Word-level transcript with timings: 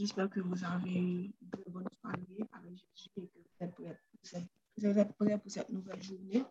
J'espère 0.00 0.30
que 0.30 0.40
vous 0.40 0.64
avez 0.64 0.98
eu 0.98 1.30
de 1.42 1.70
bonnes 1.70 1.86
soirées 2.00 2.48
avec 2.52 2.70
Jésus 2.70 3.10
et 3.18 3.26
que 3.26 3.36
vous 3.36 3.66
êtes 3.66 3.74
prêts 3.74 4.48
vous 4.78 4.98
êtes 4.98 5.12
prêts 5.18 5.38
pour 5.38 5.50
cette 5.50 5.68
nouvelle 5.68 6.02
journée. 6.02 6.42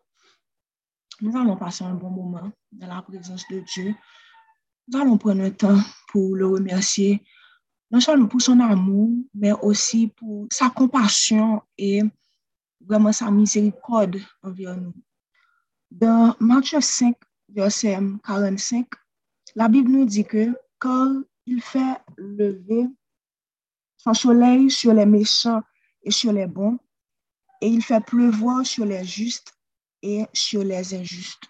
Nous 1.20 1.36
allons 1.36 1.58
passer 1.58 1.84
un 1.84 1.96
bon 1.96 2.12
moment 2.12 2.52
dans 2.72 2.86
la 2.86 3.02
présence 3.02 3.44
de 3.50 3.62
Dieu. 3.62 3.96
Nous 4.88 5.00
allons 5.00 5.18
prendre 5.18 5.42
le 5.42 5.52
temps 5.52 5.80
pour 6.10 6.36
le 6.36 6.46
remercier, 6.46 7.24
non 7.90 8.00
seulement 8.00 8.28
pour 8.28 8.40
son 8.40 8.60
amour, 8.60 9.10
mais 9.34 9.54
aussi 9.64 10.10
pour 10.10 10.46
sa 10.52 10.70
compassion 10.70 11.64
et 11.76 12.04
vraiment 12.80 13.12
sa 13.12 13.32
miséricorde 13.32 14.18
envers 14.44 14.78
nous. 14.78 14.94
Dans 15.90 16.36
Matthieu 16.40 16.82
5, 16.82 17.16
verset 17.48 17.98
45, 18.24 18.86
la 19.56 19.68
Bible 19.68 19.90
nous 19.90 20.06
dit 20.06 20.24
que 20.24 20.56
quand 20.78 21.24
il 21.48 21.64
fait 21.64 21.98
lever 22.16 22.88
son 24.00 24.14
soleil 24.14 24.72
sur 24.72 24.94
les 24.94 25.06
méchants 25.06 25.62
et 26.04 26.12
sur 26.12 26.34
les 26.34 26.48
bons, 26.48 26.80
et 27.62 27.68
il 27.68 27.84
fait 27.84 28.04
pleuvoir 28.04 28.66
sur 28.66 28.86
les 28.86 29.04
justes 29.04 29.54
et 30.02 30.26
sur 30.34 30.64
les 30.64 30.96
injustes. 30.96 31.44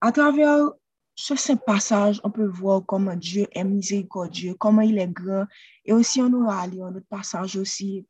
À 0.00 0.10
travers 0.10 0.70
ce 1.16 1.52
passage, 1.52 2.20
on 2.24 2.30
peut 2.30 2.46
voir 2.46 2.82
comment 2.86 3.14
Dieu 3.14 3.46
est 3.52 3.64
miséricordieux, 3.64 4.54
comment 4.54 4.82
il 4.82 4.98
est 4.98 5.08
grand. 5.08 5.46
Et 5.84 5.92
aussi, 5.92 6.20
on 6.20 6.32
aura 6.32 6.62
à 6.62 6.64
un 6.64 6.96
autre 6.96 7.06
passage 7.08 7.56
aussi, 7.56 8.06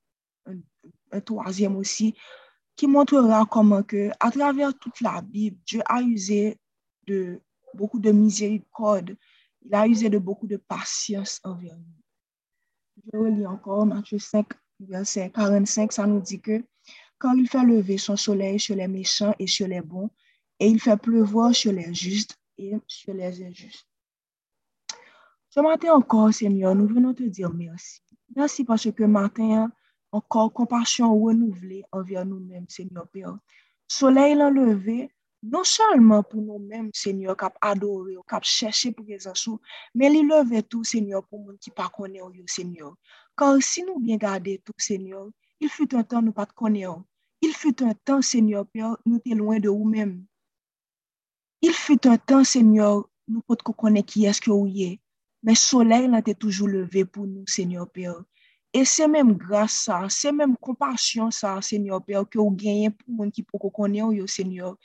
un, 0.46 1.21
troisième 1.21 1.77
aussi, 1.77 2.15
qui 2.77 2.87
montrera 2.87 3.45
comment 3.46 3.82
que, 3.82 4.10
à 4.21 4.30
travers 4.30 4.77
toute 4.79 5.01
la 5.01 5.21
Bible, 5.21 5.59
Dieu 5.66 5.82
a 5.87 6.01
usé 6.02 6.59
de 7.07 7.41
beaucoup 7.74 7.98
de 7.98 8.10
miséricorde. 8.10 9.16
Il 9.62 9.74
a 9.74 9.87
usé 9.87 10.09
de 10.09 10.19
beaucoup 10.19 10.46
de 10.46 10.57
patience 10.57 11.41
envers 11.45 11.77
nous. 11.77 12.03
Je 13.12 13.18
relis 13.18 13.46
encore 13.46 13.87
Matthieu 13.87 14.18
5, 14.18 14.46
verset 14.80 15.30
45, 15.30 15.92
ça 15.92 16.06
nous 16.06 16.20
dit 16.20 16.40
que 16.40 16.65
quand 17.18 17.32
il 17.34 17.48
fait 17.48 17.62
lever 17.62 17.98
son 17.98 18.16
soleil 18.16 18.59
sur 18.59 18.76
les 18.76 18.88
méchants 18.88 19.34
et 19.38 19.46
sur 19.46 19.68
les 19.68 19.80
bons, 19.80 20.10
et 20.60 20.66
il 20.66 20.80
fait 20.80 20.96
pleuvoir 20.96 21.54
sur 21.54 21.73
les 21.73 21.92
justes 21.92 22.37
et 22.59 22.74
sur 22.87 23.14
les 23.14 23.42
injustes. 23.42 23.87
Ce 25.51 25.60
matin 25.60 25.95
encore, 25.95 26.32
Seigneur, 26.32 26.74
nous 26.74 26.87
venons 26.87 27.14
te 27.14 27.23
dire 27.23 27.52
merci. 27.52 28.01
Merci 28.34 28.64
parce 28.64 28.90
que 28.90 29.04
matin, 29.04 29.70
encore 30.10 30.52
compassion 30.52 31.16
renouvelée 31.18 31.84
envers 31.92 32.24
nous-mêmes, 32.24 32.68
Seigneur 32.68 33.07
Père. 33.09 33.36
Soleil 33.86 34.34
levé, 34.34 35.10
non 35.45 35.64
salman 35.68 36.23
pou 36.24 36.40
nou 36.40 36.59
menm, 36.59 36.88
senyor, 36.96 37.37
kap 37.37 37.59
adore, 37.60 38.16
kap 38.30 38.46
chèche 38.48 38.90
pou 38.96 39.04
rezansou, 39.04 39.60
men 39.92 40.14
li 40.14 40.23
leve 40.24 40.62
tou, 40.64 40.86
senyor, 40.88 41.24
pou 41.28 41.42
moun 41.42 41.59
ki 41.60 41.73
pa 41.76 41.90
kone 41.92 42.23
ou 42.24 42.32
yo, 42.32 42.46
senyor. 42.48 42.95
Kar 43.36 43.60
si 43.60 43.84
nou 43.84 44.01
bien 44.01 44.20
gade 44.20 44.56
tou, 44.64 44.76
senyor, 44.80 45.28
il 45.60 45.68
fut 45.68 45.92
un 45.95 46.04
tan 46.09 46.24
nou 46.24 46.32
pat 46.32 46.54
kone 46.56 46.86
ou. 46.88 47.04
Il 47.45 47.52
fut 47.52 47.84
un 47.84 47.92
tan, 48.09 48.23
senyor, 48.24 48.64
pyo, 48.73 48.95
nou 49.04 49.20
te 49.20 49.36
loin 49.36 49.60
de 49.60 49.68
ou 49.68 49.84
menm. 49.84 50.23
Il 51.60 51.76
fut 51.76 52.08
un 52.08 52.16
tan, 52.16 52.45
senyor, 52.48 53.04
nou 53.29 53.45
pot 53.45 53.60
ko 53.60 53.76
kone 53.76 54.01
ki 54.06 54.24
eske 54.30 54.48
ou 54.52 54.64
ye, 54.64 54.95
men 55.45 55.58
soley 55.60 56.08
lan 56.08 56.24
te 56.24 56.32
toujou 56.32 56.70
leve 56.73 57.04
pou 57.04 57.29
nou, 57.29 57.45
senyor, 57.51 57.90
pyo. 57.92 58.23
E 58.74 58.86
se 58.88 59.04
menm 59.06 59.36
grase 59.38 59.84
sa, 59.84 59.98
se 60.08 60.32
menm 60.32 60.56
kompasyon 60.56 61.29
sa, 61.36 61.58
senyor, 61.62 62.01
pyo, 62.08 62.24
ki 62.24 62.40
ou 62.40 62.54
genyen 62.56 62.96
pou 62.96 63.20
moun 63.20 63.34
ki 63.34 63.45
pou 63.45 63.60
ko 63.60 63.68
kone 63.82 64.00
ou 64.06 64.16
yo, 64.16 64.25
senyor. 64.31 64.78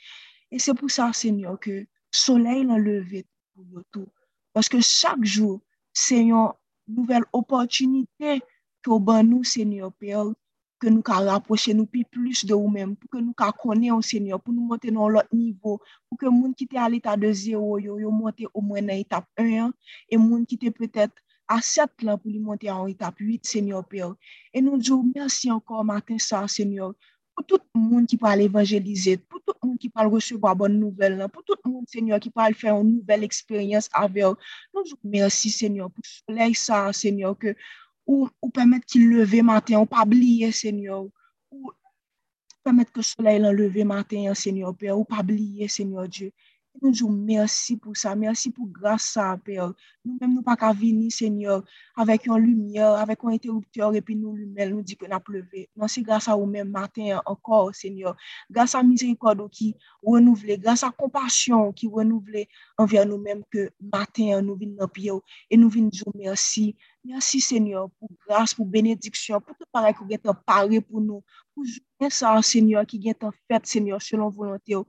E 0.50 0.58
se 0.58 0.74
pou 0.74 0.90
sa, 0.90 1.10
Senyor, 1.14 1.58
ke 1.62 1.84
soley 2.10 2.64
lan 2.66 2.82
leve 2.82 3.24
pou 3.54 3.66
yotou. 3.70 4.06
Paske 4.54 4.82
chak 4.82 5.22
jou, 5.22 5.60
Senyor, 5.94 6.56
nouvel 6.90 7.26
opotunite 7.36 8.40
ki 8.82 8.90
ou 8.90 8.98
ban 8.98 9.22
nou, 9.26 9.46
Senyor, 9.46 9.94
pe 9.94 10.14
ou, 10.18 10.34
ke 10.80 10.88
nou 10.88 11.04
ka 11.04 11.18
raposhe 11.20 11.74
nou 11.76 11.86
pi 11.92 12.02
plus 12.08 12.42
de 12.48 12.56
ou 12.56 12.68
men, 12.72 12.94
pou 12.96 13.12
ke 13.12 13.20
nou 13.20 13.36
ka 13.36 13.50
kone 13.52 13.90
ou 13.92 14.00
oh 14.00 14.06
Senyor, 14.10 14.40
pou 14.40 14.54
nou 14.56 14.64
monte 14.72 14.90
nou 14.90 15.12
lot 15.12 15.28
nivou, 15.36 15.78
pou 16.08 16.18
ke 16.20 16.32
moun 16.32 16.54
ki 16.56 16.66
te 16.70 16.80
al 16.80 16.96
etat 16.96 17.20
de 17.20 17.30
0, 17.36 17.76
yo 17.84 17.98
yo 18.00 18.12
monte 18.14 18.48
ou 18.50 18.64
mwen 18.64 18.88
nan 18.88 19.02
etap 19.04 19.28
1, 19.38 19.74
e 20.08 20.18
moun 20.18 20.46
ki 20.48 20.56
te 20.62 20.72
petet 20.72 21.12
a 21.52 21.60
7 21.60 22.06
lan 22.08 22.16
pou 22.18 22.32
li 22.32 22.40
monte 22.40 22.70
an 22.72 22.88
etap 22.88 23.20
8, 23.20 23.44
Senyor, 23.52 23.84
pe 23.92 24.00
ou. 24.08 24.16
E 24.56 24.64
nou 24.64 24.80
djou, 24.80 25.04
mersi 25.12 25.52
ankon 25.52 25.84
matin 25.92 26.18
sa, 26.22 26.46
Senyor, 26.48 26.96
pou 27.40 27.56
tout 27.56 27.62
moun 27.74 28.06
ki 28.08 28.18
pal 28.20 28.42
evanjelize, 28.44 29.16
pou 29.28 29.40
tout 29.40 29.56
moun 29.64 29.78
ki 29.80 29.88
pal 29.88 30.10
resebo 30.12 30.48
a 30.50 30.54
bon 30.54 30.74
nouvel 30.76 31.16
nan, 31.16 31.30
pou 31.32 31.42
tout 31.46 31.60
moun, 31.64 31.86
Seigneur, 31.88 32.20
ki 32.20 32.30
pal 32.34 32.56
fè 32.58 32.68
yon 32.68 32.84
nouvel 32.84 33.24
eksperyans 33.24 33.88
avèl. 33.96 34.36
Nou 34.74 34.84
jouk 34.84 35.00
mersi, 35.02 35.50
Seigneur, 35.54 35.88
pou 35.94 36.04
soley 36.04 36.54
sa, 36.58 36.82
Seigneur, 36.92 37.36
ke 37.40 37.54
ou, 38.04 38.28
ou 38.42 38.52
pèmèt 38.52 38.84
ki 38.84 39.00
leve 39.06 39.40
maten, 39.46 39.80
ou 39.80 39.88
pa 39.88 40.04
bliye, 40.04 40.52
Seigneur, 40.52 41.08
ou 41.50 41.72
pèmèt 42.66 42.92
ke 42.92 43.04
soley 43.06 43.40
lan 43.40 43.56
leve 43.56 43.86
maten, 43.88 44.28
Seigneur, 44.36 44.76
Père, 44.76 44.98
ou 44.98 45.08
pa 45.08 45.24
bliye, 45.24 45.68
Seigneur 45.68 46.08
Dieu. 46.08 46.34
nou 46.80 46.92
djou 46.92 47.12
mersi 47.12 47.76
pou 47.80 47.94
sa, 47.96 48.14
mersi 48.18 48.50
pou 48.52 48.66
grasa, 48.72 49.32
Père. 49.44 49.70
Nou 50.04 50.16
mèm 50.16 50.32
nou 50.32 50.44
pa 50.44 50.54
ka 50.56 50.70
vini, 50.72 51.10
Seigneur, 51.12 51.60
avèk 52.00 52.24
yon 52.30 52.40
lumiè, 52.40 52.82
avèk 53.02 53.24
yon 53.26 53.36
interrupteur, 53.36 53.96
epi 53.98 54.16
nou 54.16 54.32
lumèl, 54.32 54.72
nou 54.72 54.84
di 54.86 54.96
kon 54.96 55.12
ap 55.12 55.28
leve. 55.32 55.66
Non 55.76 55.92
se 55.92 56.00
grasa 56.04 56.36
ou 56.38 56.48
mèm 56.48 56.70
matin 56.72 57.18
ankor, 57.20 57.74
Seigneur. 57.76 58.16
Grasa 58.48 58.80
mizerikodo 58.86 59.50
ki 59.52 59.74
renouvle, 60.06 60.56
grasa 60.62 60.88
kompasyon 60.96 61.74
ki 61.76 61.90
renouvle 61.92 62.46
anvè 62.80 63.04
nou 63.04 63.20
mèm 63.20 63.44
ke 63.52 63.68
matin 63.92 64.40
nou 64.40 64.56
vin 64.60 64.72
nan 64.78 64.88
piyo, 64.88 65.20
e 65.52 65.60
nou 65.60 65.68
vin 65.72 65.92
djou 65.92 66.16
mersi. 66.16 66.70
Mersi, 67.04 67.40
Seigneur, 67.40 67.88
pou 67.96 68.08
grasa, 68.26 68.56
pou 68.56 68.68
benediksyon, 68.68 69.40
pou 69.44 69.56
te 69.56 69.64
parek 69.72 70.02
ou 70.02 70.08
gen 70.08 70.20
te 70.20 70.32
pare 70.44 70.80
pou 70.84 71.00
nou, 71.00 71.24
pou 71.56 71.64
jounen 71.64 72.12
sa, 72.12 72.34
Seigneur, 72.44 72.84
ki 72.88 73.00
gen 73.00 73.16
te 73.16 73.30
fèt, 73.48 73.68
Seigneur, 73.68 74.02
selon 74.04 74.28
volante 74.28 74.76
ou, 74.76 74.84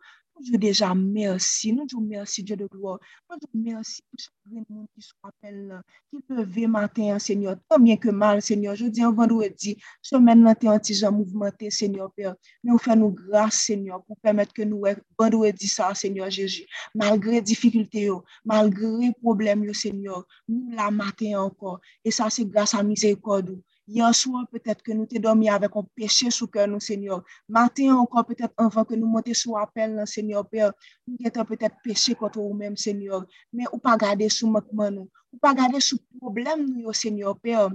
Nous 0.49 0.57
déjà 0.57 0.95
merci. 0.95 1.73
Nous 1.73 1.85
disons 1.85 2.01
merci, 2.01 2.43
Dieu 2.43 2.55
de 2.55 2.65
gloire. 2.65 2.99
Nous 3.29 3.37
disons 3.37 3.73
merci 3.73 4.01
pour 4.09 4.19
chaque 4.19 4.69
monde 4.69 4.87
qui 4.95 5.01
se 5.01 5.13
rappelle, 5.23 5.81
qui 6.09 6.17
lever 6.29 6.67
matin, 6.67 7.19
Seigneur. 7.19 7.57
Tant 7.69 7.79
bien 7.79 7.97
que 7.97 8.09
mal, 8.09 8.41
Seigneur. 8.41 8.75
Je 8.75 8.85
dis 8.85 9.03
un 9.03 9.11
vendredi, 9.11 9.77
semaine 10.01 10.43
là, 10.43 10.55
t'es 10.55 10.67
mouvementé, 11.11 11.69
Seigneur 11.69 12.11
Père. 12.13 12.35
Mais 12.63 12.71
on 12.71 12.77
fait 12.77 12.95
nous 12.95 13.11
grâce, 13.11 13.55
Seigneur, 13.55 14.03
pour 14.03 14.17
permettre 14.17 14.53
que 14.53 14.63
nous, 14.63 14.83
vendredi 15.17 15.67
ça, 15.67 15.93
Seigneur 15.93 16.29
Jésus. 16.29 16.65
Malgré 16.95 17.41
difficultés, 17.41 18.09
malgré 18.45 19.11
problèmes, 19.21 19.71
Seigneur, 19.73 20.25
nous 20.47 20.69
la 20.71 20.89
matin 20.91 21.41
encore. 21.41 21.79
Et 22.03 22.11
ça, 22.11 22.29
c'est 22.29 22.45
grâce 22.45 22.73
à 22.73 22.83
miséricorde. 22.83 23.59
Yon 23.93 24.13
soir, 24.13 24.47
peut-être 24.49 24.81
que 24.81 24.93
nous 24.93 25.05
t'es 25.05 25.19
dormi 25.19 25.49
avec 25.49 25.75
un 25.75 25.83
péché 25.95 26.31
sous 26.31 26.47
cœur, 26.47 26.67
nous, 26.67 26.79
Seigneur. 26.79 27.23
Matin 27.49 27.95
encore, 27.95 28.25
peut-être 28.25 28.53
avant 28.57 28.85
que 28.85 28.95
nous 28.95 29.07
montions 29.07 29.33
sous 29.33 29.57
appel, 29.57 29.95
non, 29.95 30.05
Seigneur, 30.05 30.47
Père, 30.47 30.71
nous 31.07 31.17
avons 31.25 31.45
peut-être 31.45 31.75
péché 31.83 32.15
contre 32.15 32.39
nous-mêmes, 32.39 32.77
Seigneur. 32.77 33.25
Mais 33.51 33.65
ou 33.73 33.77
pas 33.77 33.97
garder 33.97 34.29
sous 34.29 34.49
manquement, 34.49 34.89
nous. 34.89 35.09
Ou 35.33 35.37
pas 35.37 35.53
garder 35.53 35.81
sous 35.81 35.99
problème, 36.19 36.65
nous, 36.73 36.93
Seigneur, 36.93 37.37
Père. 37.37 37.69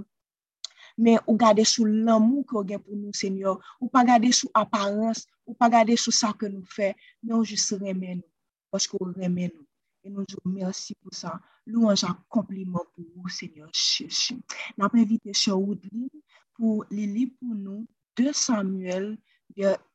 Men 0.97 1.19
ou 1.29 1.37
gade 1.37 1.61
sou 1.69 1.85
l'amou 1.85 2.41
ki 2.49 2.57
ou 2.57 2.65
gen 2.65 2.81
pou 2.81 2.97
nou, 2.97 3.13
Senyor. 3.13 3.61
Ou 3.77 3.89
pa 3.93 4.01
gade 4.07 4.31
sou 4.33 4.49
aparense, 4.57 5.27
ou 5.45 5.53
pa 5.53 5.69
gade 5.69 5.93
sou 6.01 6.15
sa 6.15 6.33
ke 6.33 6.49
nou 6.49 6.65
fe. 6.65 6.95
Non, 7.21 7.37
Men 7.37 7.37
ou 7.37 7.45
jis 7.45 7.69
remen 7.77 8.17
nou, 8.23 8.29
poske 8.73 8.97
ou 8.97 9.13
remen 9.13 9.51
nou. 9.53 9.66
Et 10.07 10.09
nous 10.09 10.23
disons 10.25 10.39
merci 10.45 10.95
pour 10.95 11.13
ça. 11.13 11.37
Louange 11.65 12.05
à 12.05 12.17
compliment 12.29 12.85
pour 12.95 13.03
vous, 13.13 13.27
Seigneur 13.27 13.69
Jésus. 13.73 14.39
Nous 14.77 14.85
avons 14.85 14.99
invité 14.99 15.33
sur 15.33 15.59
Woodley 15.59 16.09
pour 16.53 16.85
lire 16.89 17.27
pour 17.37 17.53
nous 17.53 17.85
2 18.15 18.31
Samuel, 18.31 19.17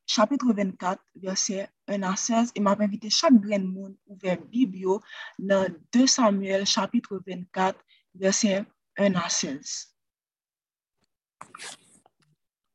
chapitre 0.06 0.52
24, 0.52 1.02
verset 1.16 1.66
1 1.88 2.02
à 2.02 2.14
16. 2.14 2.52
Et 2.54 2.60
m'a 2.60 2.76
invité 2.78 3.08
chaque 3.08 3.40
grand 3.40 3.64
monde 3.64 3.96
ouvert 4.06 4.38
Biblio 4.42 5.00
dans 5.38 5.66
2 5.94 6.06
Samuel, 6.06 6.66
chapitre 6.66 7.18
24, 7.26 7.78
verset 8.14 8.66
1 8.98 9.14
à 9.14 9.30
16. 9.30 9.94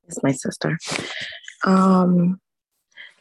Yes, 0.08 0.24
my 0.24 0.34
sister. 0.34 0.76
Um, 1.64 2.40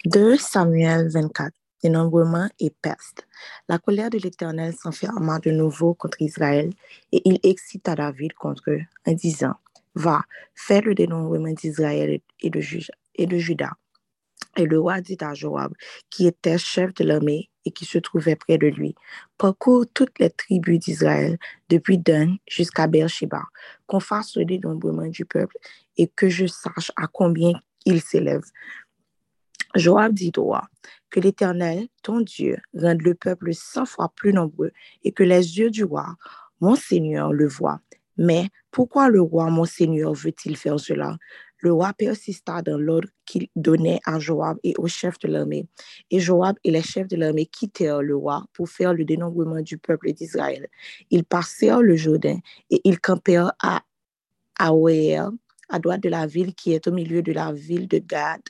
2 0.07 0.39
Samuel 0.39 1.11
24 1.11 1.53
dénombrement 1.83 2.49
et 2.59 2.71
peste. 2.71 3.27
La 3.69 3.79
colère 3.79 4.11
de 4.11 4.19
l'Éternel 4.19 4.75
s'enferma 4.75 5.39
de 5.39 5.51
nouveau 5.51 5.95
contre 5.95 6.21
Israël 6.23 6.71
et 7.13 7.23
il 7.25 7.39
excita 7.43 7.95
David 7.95 8.33
contre 8.35 8.71
eux 8.71 8.83
en 9.07 9.13
disant, 9.13 9.55
Va, 9.95 10.23
fais 10.55 10.83
le 10.83 10.95
dénombrement 10.95 11.53
d'Israël 11.53 12.21
et 12.41 12.51
de, 12.51 12.61
et. 13.15 13.57
Et 14.59 14.65
le 14.65 14.79
roi 14.79 15.01
dit 15.01 15.17
à 15.21 15.35
Joab, 15.35 15.73
qui 16.11 16.27
était 16.27 16.59
chef 16.59 16.93
de 16.95 17.05
l'armée 17.05 17.51
et 17.65 17.71
qui 17.71 17.85
se 17.85 17.99
trouvait 17.99 18.37
près 18.37 18.59
de 18.59 18.69
lui, 18.69 18.95
parcours 19.39 19.85
toutes 19.93 20.19
les 20.19 20.31
tribus 20.31 20.79
d'Israël, 20.79 21.39
depuis 21.69 21.99
Dan 21.99 22.37
jusqu'à 22.47 22.87
Beersheba, 22.87 23.43
qu'on 23.87 24.01
fasse 24.01 24.37
le 24.37 24.45
dénombrement 24.45 25.09
du 25.09 25.25
peuple 25.25 25.57
et 25.97 26.09
que 26.09 26.29
je 26.29 26.47
sache 26.47 26.93
à 26.97 27.07
combien 27.07 27.53
il 27.87 28.03
s'élève. 28.03 28.45
Joab 29.77 30.13
dit 30.15 30.33
roi, 30.37 30.69
que 31.11 31.21
l'Éternel, 31.21 31.89
ton 32.03 32.21
Dieu, 32.21 32.57
rende 32.75 33.03
le 33.03 33.15
peuple 33.15 33.53
cent 33.53 33.87
fois 33.87 34.11
plus 34.15 34.33
nombreux 34.33 34.73
et 35.05 35.13
que 35.13 35.23
les 35.23 35.59
yeux 35.59 35.71
du 35.71 35.85
roi, 35.85 36.17
mon 36.61 36.75
Seigneur, 36.75 37.33
le 37.33 37.47
voient 37.47 37.81
Mais 38.17 38.49
pourquoi 38.71 39.09
le 39.09 39.21
roi, 39.21 39.51
mon 39.51 39.65
Seigneur, 39.65 40.15
veut-il 40.15 40.57
faire 40.57 40.81
cela? 40.81 41.17
Le 41.59 41.73
roi 41.73 41.93
persista 41.93 42.63
dans 42.63 42.79
l'ordre 42.79 43.09
qu'il 43.25 43.49
donnait 43.57 44.01
à 44.05 44.19
Joab 44.19 44.59
et 44.63 44.75
aux 44.79 44.89
chefs 44.89 45.19
de 45.19 45.29
l'armée. 45.29 45.67
Et 46.11 46.21
Joab 46.21 46.57
et 46.65 46.71
les 46.71 46.83
chefs 46.83 47.09
de 47.09 47.17
l'armée 47.17 47.47
quittèrent 47.47 48.03
le 48.03 48.17
roi 48.17 48.45
pour 48.53 48.69
faire 48.69 48.95
le 48.95 49.05
dénombrement 49.05 49.63
du 49.63 49.79
peuple 49.79 50.13
d'Israël. 50.13 50.69
Ils 51.11 51.25
passèrent 51.25 51.83
le 51.83 51.97
Jourdain 51.97 52.39
et 52.71 52.81
ils 52.85 53.01
campèrent 53.01 53.53
à 53.63 53.83
Aouéer, 54.59 55.23
à 55.69 55.79
droite 55.79 56.03
de 56.03 56.09
la 56.09 56.27
ville 56.27 56.55
qui 56.55 56.73
est 56.73 56.87
au 56.87 56.93
milieu 56.93 57.23
de 57.23 57.33
la 57.33 57.53
ville 57.53 57.89
de 57.89 57.99
Gad 57.99 58.41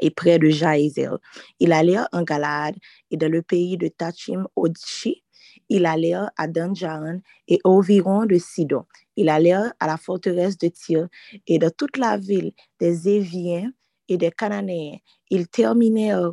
et 0.00 0.10
près 0.10 0.38
de 0.38 0.48
Jaézel. 0.48 1.18
Ils 1.60 1.72
allèrent 1.72 2.08
en 2.12 2.22
Galade 2.22 2.76
et 3.10 3.16
dans 3.16 3.30
le 3.30 3.42
pays 3.42 3.76
de 3.76 3.88
Tachim 3.88 4.46
Odshi. 4.56 5.22
Ils 5.68 5.86
allèrent 5.86 6.30
à 6.36 6.46
Danjaran 6.46 7.20
et 7.48 7.58
environ 7.64 8.26
de 8.26 8.38
Sidon. 8.38 8.84
Ils 9.16 9.28
allèrent 9.28 9.72
à 9.80 9.86
la 9.86 9.96
forteresse 9.96 10.58
de 10.58 10.68
Tyr 10.68 11.08
et 11.46 11.58
de 11.58 11.68
toute 11.68 11.96
la 11.96 12.16
ville 12.16 12.52
des 12.78 13.08
Éviens 13.08 13.70
et 14.08 14.16
des 14.16 14.30
Cananéens. 14.30 14.98
Ils 15.30 15.48
terminèrent 15.48 16.32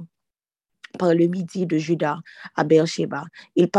par 1.00 1.14
le 1.14 1.28
midi 1.28 1.66
de 1.66 1.78
Juda 1.78 2.20
à 2.56 2.64
Beersheba. 2.64 3.26
Ils 3.56 3.70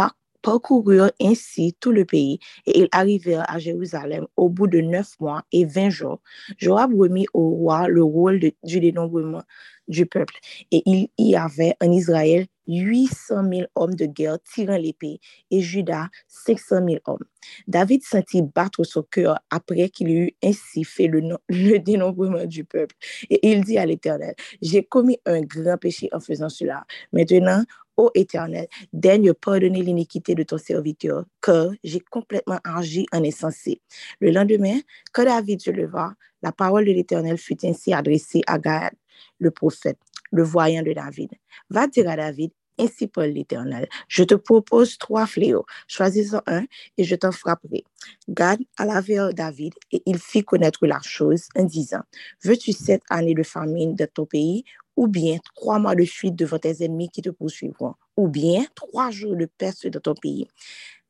parcoururent 0.42 1.10
ainsi 1.20 1.76
tout 1.78 1.92
le 1.92 2.04
pays 2.04 2.38
et 2.66 2.80
ils 2.80 2.88
arrivèrent 2.90 3.48
à 3.48 3.58
Jérusalem 3.58 4.26
au 4.36 4.48
bout 4.48 4.66
de 4.66 4.80
neuf 4.80 5.18
mois 5.20 5.42
et 5.52 5.64
vingt 5.64 5.90
jours. 5.90 6.20
Joab 6.58 6.92
remit 6.94 7.26
au 7.32 7.50
roi 7.50 7.88
le 7.88 8.02
rôle 8.02 8.40
du 8.62 8.80
dénombrement 8.80 9.42
du 9.88 10.06
peuple. 10.06 10.34
Et 10.70 10.82
il 10.86 11.08
y 11.18 11.36
avait 11.36 11.74
en 11.80 11.90
Israël 11.90 12.46
800 12.66 13.50
000 13.52 13.62
hommes 13.74 13.94
de 13.94 14.06
guerre 14.06 14.38
tirant 14.42 14.76
l'épée 14.76 15.20
et 15.50 15.60
Judas 15.60 16.08
500 16.28 16.86
000 16.86 16.98
hommes. 17.06 17.24
David 17.66 18.02
sentit 18.02 18.42
battre 18.42 18.84
son 18.84 19.02
cœur 19.02 19.38
après 19.50 19.90
qu'il 19.90 20.10
eut 20.10 20.32
ainsi 20.42 20.84
fait 20.84 21.06
le, 21.06 21.20
le 21.48 21.78
dénombrement 21.78 22.46
du 22.46 22.64
peuple. 22.64 22.94
Et 23.30 23.50
il 23.50 23.64
dit 23.64 23.78
à 23.78 23.86
l'Éternel, 23.86 24.34
j'ai 24.62 24.82
commis 24.82 25.18
un 25.26 25.42
grand 25.42 25.76
péché 25.76 26.08
en 26.12 26.20
faisant 26.20 26.48
cela. 26.48 26.86
Maintenant, 27.12 27.64
Ô 27.96 28.10
Éternel, 28.14 28.66
daigne 28.92 29.32
pardonner 29.34 29.80
l'iniquité 29.80 30.34
de 30.34 30.42
ton 30.42 30.58
serviteur, 30.58 31.24
car 31.40 31.68
j'ai 31.84 32.00
complètement 32.00 32.58
agi 32.64 33.06
en 33.12 33.24
insensé. 33.24 33.80
Le 34.18 34.32
lendemain, 34.32 34.80
quand 35.12 35.24
David 35.24 35.60
se 35.60 35.70
leva, 35.70 36.12
la 36.42 36.50
parole 36.50 36.86
de 36.86 36.90
l'Éternel 36.92 37.38
fut 37.38 37.64
ainsi 37.64 37.92
adressée 37.92 38.42
à 38.48 38.58
Gad, 38.58 38.92
le 39.38 39.50
prophète, 39.50 39.98
le 40.32 40.42
voyant 40.42 40.82
de 40.82 40.92
David. 40.92 41.30
Va 41.70 41.86
dire 41.86 42.08
à 42.08 42.16
David, 42.16 42.50
ainsi 42.78 43.06
parle 43.06 43.28
l'Éternel, 43.28 43.88
je 44.08 44.24
te 44.24 44.34
propose 44.34 44.98
trois 44.98 45.26
fléaux, 45.26 45.64
choisis-en 45.86 46.42
un 46.46 46.64
et 46.98 47.04
je 47.04 47.14
t'en 47.14 47.32
frapperai. 47.32 47.84
Gad 48.28 48.58
alla 48.76 49.00
vers 49.00 49.32
David 49.32 49.74
et 49.92 50.02
il 50.06 50.18
fit 50.18 50.42
connaître 50.42 50.86
la 50.86 51.00
chose 51.02 51.48
en 51.56 51.64
disant, 51.64 52.02
veux-tu 52.42 52.72
sept 52.72 53.02
années 53.10 53.34
de 53.34 53.42
famine 53.42 53.94
dans 53.94 54.08
ton 54.12 54.26
pays 54.26 54.64
ou 54.96 55.08
bien 55.08 55.38
trois 55.54 55.78
mois 55.78 55.94
de 55.94 56.04
fuite 56.04 56.36
devant 56.36 56.58
tes 56.58 56.84
ennemis 56.84 57.10
qui 57.10 57.22
te 57.22 57.30
poursuivront, 57.30 57.94
ou 58.16 58.28
bien 58.28 58.64
trois 58.74 59.10
jours 59.10 59.36
de 59.36 59.46
peste 59.46 59.88
dans 59.88 60.00
ton 60.00 60.14
pays? 60.14 60.48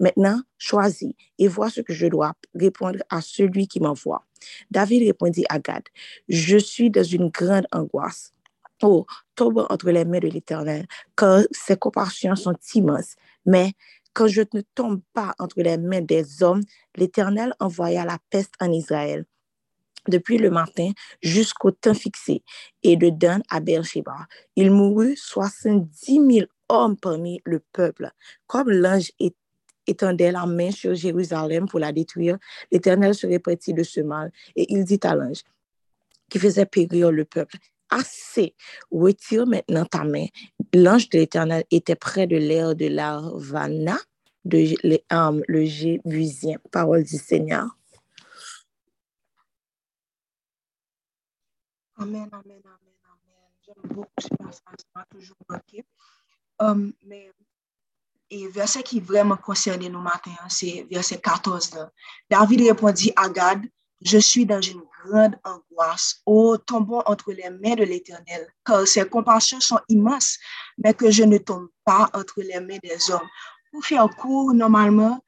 Maintenant, 0.00 0.40
choisis 0.58 1.12
et 1.38 1.48
vois 1.48 1.70
ce 1.70 1.80
que 1.80 1.92
je 1.92 2.06
dois 2.06 2.32
répondre 2.54 2.98
à 3.10 3.20
celui 3.20 3.68
qui 3.68 3.80
m'envoie. 3.80 4.24
David 4.70 5.06
répondit 5.06 5.44
à 5.48 5.58
Gad, 5.58 5.82
je 6.28 6.56
suis 6.58 6.90
dans 6.90 7.02
une 7.02 7.28
grande 7.28 7.66
angoisse. 7.72 8.32
Oh, 8.82 9.06
tombe 9.34 9.66
entre 9.70 9.90
les 9.90 10.04
mains 10.04 10.18
de 10.18 10.28
l'Éternel, 10.28 10.86
car 11.16 11.42
ses 11.52 11.76
compassions 11.76 12.36
sont 12.36 12.56
immenses. 12.74 13.14
Mais 13.46 13.72
quand 14.12 14.26
je 14.26 14.42
ne 14.52 14.62
tombe 14.74 15.00
pas 15.12 15.34
entre 15.38 15.60
les 15.60 15.78
mains 15.78 16.00
des 16.00 16.42
hommes, 16.42 16.62
l'Éternel 16.96 17.54
envoya 17.60 18.04
la 18.04 18.18
peste 18.30 18.54
en 18.60 18.70
Israël 18.72 19.24
depuis 20.08 20.38
le 20.38 20.50
matin 20.50 20.90
jusqu'au 21.22 21.70
temps 21.70 21.94
fixé, 21.94 22.42
et 22.82 22.96
de 22.96 23.10
Dan 23.10 23.42
à 23.48 23.60
Beersheba. 23.60 24.26
Il 24.56 24.70
mourut 24.70 25.16
70 25.16 26.20
000 26.30 26.46
hommes 26.68 26.96
parmi 26.96 27.40
le 27.44 27.60
peuple. 27.72 28.10
Comme 28.46 28.70
l'ange 28.70 29.10
étendait 29.86 30.32
la 30.32 30.46
main 30.46 30.70
sur 30.70 30.94
Jérusalem 30.94 31.66
pour 31.68 31.80
la 31.80 31.92
détruire, 31.92 32.38
l'Éternel 32.70 33.14
se 33.14 33.26
répétit 33.26 33.74
de 33.74 33.82
ce 33.82 34.00
mal, 34.00 34.32
et 34.56 34.72
il 34.72 34.84
dit 34.84 35.00
à 35.02 35.14
l'ange 35.14 35.42
qui 36.28 36.38
faisait 36.38 36.66
périr 36.66 37.12
le 37.12 37.24
peuple, 37.24 37.58
assez, 37.90 38.54
retire 38.90 39.46
maintenant 39.46 39.84
ta 39.84 40.04
main. 40.04 40.26
L'ange 40.72 41.08
de 41.10 41.18
l'Éternel 41.18 41.64
était 41.70 41.94
près 41.94 42.26
de 42.26 42.36
l'air 42.36 42.74
de 42.74 42.86
l'Arvana, 42.86 43.98
de 44.44 44.74
le 45.46 45.64
Jébusien. 45.64 46.58
Parole 46.72 47.04
du 47.04 47.16
Seigneur. 47.16 47.76
Amen, 51.96 52.28
amen, 52.32 52.60
amen, 52.64 52.96
amen. 53.04 53.50
J'aime 53.64 53.94
beaucoup 53.94 54.10
toujours. 55.10 55.36
Um, 56.60 56.94
mais, 57.04 57.32
E 58.34 58.48
verset 58.50 58.82
ki 58.88 58.98
vreman 59.06 59.38
konserne 59.46 59.86
nou 59.92 60.02
maten, 60.02 60.34
se 60.50 60.82
verset 60.90 61.20
14 61.22 61.70
nan. 61.76 61.90
David 62.32 62.64
repondi 62.66 63.12
a 63.14 63.28
Gad, 63.30 63.62
je 64.02 64.18
suis 64.18 64.44
dans 64.44 64.60
une 64.60 64.82
grande 65.04 65.36
angoisse. 65.44 66.20
Oh, 66.26 66.56
tombons 66.56 67.02
entre 67.06 67.32
les 67.32 67.50
mains 67.50 67.76
de 67.76 67.84
l'éternel, 67.84 68.48
car 68.64 68.88
ses 68.88 69.06
compassions 69.08 69.60
sont 69.60 69.78
immenses, 69.88 70.38
mais 70.78 70.94
que 70.94 71.10
je 71.10 71.22
ne 71.22 71.38
tombe 71.38 71.68
pas 71.84 72.10
entre 72.12 72.42
les 72.42 72.58
mains 72.58 72.78
des 72.82 73.10
hommes. 73.10 73.28
Pour 73.70 73.84
faire 73.84 74.08
court, 74.16 74.52
normalement, 74.52 75.22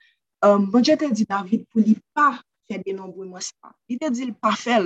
euh, 0.45 0.59
bon 0.59 0.81
Dieu 0.81 0.97
te 0.97 1.09
dit 1.13 1.27
David, 1.29 1.65
pour 1.69 1.83
lui 1.83 1.99
pas 2.13 2.41
faire 2.69 2.81
dénombrer 2.85 3.27
moi 3.29 3.41
ça. 3.41 3.71
Il 3.89 3.99
te 3.99 4.11
dit 4.11 4.25
le 4.27 4.35
pas 4.35 4.57
faire. 4.57 4.85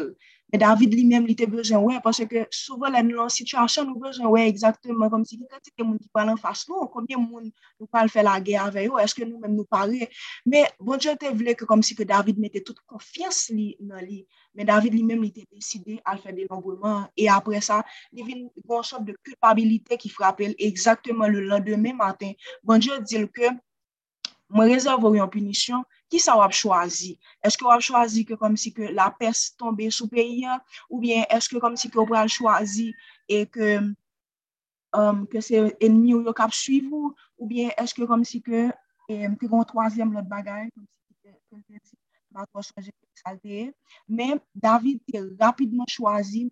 Men 0.53 0.61
David 0.65 0.95
li 0.95 1.05
menm 1.07 1.29
li 1.29 1.35
te 1.39 1.47
bejen 1.47 1.85
wè, 1.85 2.01
pwase 2.03 2.27
ke 2.31 2.43
souve 2.55 2.89
la 2.91 3.03
nou 3.07 3.23
nan 3.23 3.31
situasyon 3.31 3.87
nou 3.87 4.03
bejen 4.03 4.27
wè 4.33 4.47
exactement 4.51 5.13
kom 5.13 5.23
si 5.29 5.39
ki 5.39 5.47
kati 5.47 5.71
te 5.71 5.87
moun 5.87 6.01
ki 6.01 6.09
palan 6.17 6.39
fas 6.41 6.65
nou, 6.71 6.89
komye 6.91 7.19
moun 7.21 7.47
nou 7.51 7.87
pal 7.93 8.11
fè 8.11 8.25
la 8.27 8.35
gè 8.43 8.57
avè 8.59 8.87
yo, 8.89 8.99
eske 8.99 9.23
nou 9.29 9.39
menm 9.39 9.55
nou 9.61 9.69
pare. 9.71 10.09
Men 10.51 10.67
bon 10.83 10.99
diyo 10.99 11.15
te 11.21 11.31
vle 11.39 11.55
ke 11.59 11.69
kom 11.71 11.85
si 11.87 11.95
ke 11.99 12.07
David 12.09 12.41
mette 12.43 12.65
tout 12.67 12.79
konfians 12.91 13.45
li 13.55 13.69
nan 13.79 14.03
li, 14.03 14.25
men 14.59 14.67
David 14.73 14.99
li 14.99 15.05
menm 15.07 15.23
li 15.23 15.31
te 15.37 15.47
deside 15.47 16.01
al 16.11 16.19
fè 16.19 16.35
de 16.35 16.49
l'emboulement, 16.49 17.07
e 17.15 17.31
apre 17.31 17.63
sa, 17.63 17.81
li 18.11 18.27
vin 18.27 18.49
bon 18.67 18.83
sop 18.87 19.07
de 19.07 19.15
kulpabilite 19.23 20.01
ki 20.03 20.11
frapel 20.11 20.59
exactement 20.59 21.31
le 21.31 21.47
lendemè 21.47 21.95
matin. 21.95 22.35
Bon 22.67 22.83
diyo 22.83 22.99
dil 23.07 23.31
ke, 23.31 23.55
mwen 24.51 24.75
rezervor 24.75 25.15
yon 25.15 25.31
punisyon, 25.31 25.87
ki 26.11 26.21
sa 26.23 26.37
wap 26.39 26.55
chwazi? 26.57 27.15
Eske 27.47 27.67
wap 27.67 27.83
chwazi 27.87 28.25
ke 28.29 28.39
kom 28.41 28.57
si 28.61 28.73
ke 28.75 28.91
la 28.95 29.11
pes 29.15 29.51
tombe 29.59 29.87
sou 29.95 30.11
peyi 30.11 30.45
an, 30.51 30.63
ou 30.91 31.01
bien 31.03 31.27
eske 31.31 31.63
kom 31.63 31.79
si 31.81 31.91
ke 31.91 32.03
wap 32.03 32.31
chwazi 32.31 32.91
e 33.31 33.45
ke, 33.47 33.81
um, 34.99 35.25
ke 35.31 35.43
se 35.45 35.65
enmi 35.81 36.15
ou 36.19 36.27
yo 36.27 36.35
kap 36.37 36.55
suiv 36.57 36.91
ou, 36.93 37.15
ou 37.39 37.51
bien 37.51 37.73
eske 37.81 38.07
kom 38.11 38.27
si 38.27 38.43
ke 38.45 38.69
um, 39.11 39.37
te 39.39 39.51
kon 39.51 39.67
troasyem 39.67 40.13
lot 40.15 40.29
bagay, 40.31 40.69
kom 40.75 40.87
si 40.87 41.79
ke 41.79 41.81
batwa 42.31 42.63
chanje 42.63 42.93
salte. 43.15 43.73
Men, 44.09 44.41
David 44.55 45.03
te 45.07 45.23
rapidman 45.41 45.89
chwazi, 45.91 46.49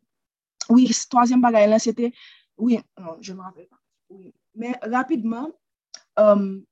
oui, 0.69 0.89
troasyem 1.11 1.43
bagay 1.43 1.69
lan, 1.69 1.83
se 1.83 1.95
te, 1.97 2.13
oui, 2.59 2.81
non, 2.99 3.17
je 3.21 3.33
m'en 3.33 3.45
rappelle 3.45 3.69
pas, 3.69 3.81
oui, 4.11 4.33
men 4.55 4.75
rapidman, 4.83 5.53
um, 6.17 6.65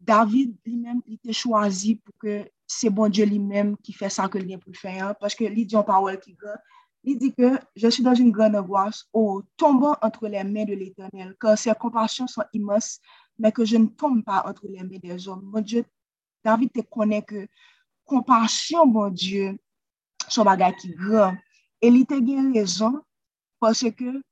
David 0.00 0.56
lui-même, 0.64 1.00
il 1.06 1.14
était 1.14 1.32
choisi 1.32 1.96
pour 1.96 2.14
que 2.18 2.48
c'est 2.66 2.90
bon 2.90 3.08
Dieu 3.08 3.24
lui-même 3.24 3.76
qui 3.78 3.92
fait 3.92 4.10
ça 4.10 4.28
que 4.28 4.38
vient 4.38 4.58
pour 4.58 4.74
faire. 4.76 5.14
Parce 5.18 5.34
que 5.34 5.44
il 5.44 5.66
dit 5.66 5.76
en 5.76 5.82
parole 5.82 6.18
qui 6.20 6.36
il 7.04 7.18
dit 7.18 7.32
que 7.32 7.58
je 7.76 7.88
suis 7.88 8.02
dans 8.02 8.14
une 8.14 8.30
grande 8.30 8.56
angoisse, 8.56 9.06
au 9.12 9.42
tombant 9.56 9.96
entre 10.02 10.28
les 10.28 10.44
mains 10.44 10.64
de 10.64 10.74
l'Éternel, 10.74 11.34
car 11.40 11.56
ses 11.56 11.72
compassions 11.74 12.26
sont 12.26 12.44
immenses, 12.52 13.00
mais 13.38 13.52
que 13.52 13.64
je 13.64 13.76
ne 13.76 13.86
tombe 13.86 14.24
pas 14.24 14.44
entre 14.46 14.66
les 14.66 14.82
mains 14.82 14.98
des 14.98 15.28
hommes. 15.28 15.44
Mon 15.44 15.60
Dieu, 15.60 15.84
David 16.44 16.72
te 16.72 16.80
connaît 16.80 17.22
que 17.22 17.46
compassion, 18.04 18.84
mon 18.86 19.10
Dieu, 19.10 19.58
son 20.28 20.44
bagage 20.44 20.76
qui 20.80 20.90
grand. 20.90 21.34
Et 21.80 21.88
il 21.88 22.04
te 22.04 22.18
bien 22.18 22.52
raison, 22.52 23.00
parce 23.60 23.88
que 23.90 24.22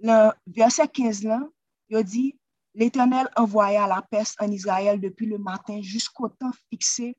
le 0.00 0.30
verset 0.46 0.88
15 0.88 1.24
là, 1.24 1.48
il 1.88 2.04
dit, 2.04 2.38
L'Éternel 2.74 3.28
envoya 3.36 3.86
la 3.86 4.02
peste 4.02 4.40
en 4.40 4.50
Israël 4.50 5.00
depuis 5.00 5.26
le 5.26 5.38
matin 5.38 5.80
jusqu'au 5.82 6.28
temps 6.28 6.52
fixé. 6.70 7.16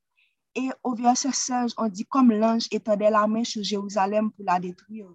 Et 0.55 0.69
au 0.83 0.95
verset 0.95 1.31
16, 1.31 1.73
on 1.77 1.87
dit 1.87 2.05
comme 2.05 2.31
l'ange 2.31 2.67
étendait 2.71 3.09
la 3.09 3.27
main 3.27 3.43
sur 3.43 3.63
Jérusalem 3.63 4.31
pour 4.31 4.45
la 4.45 4.59
détruire. 4.59 5.11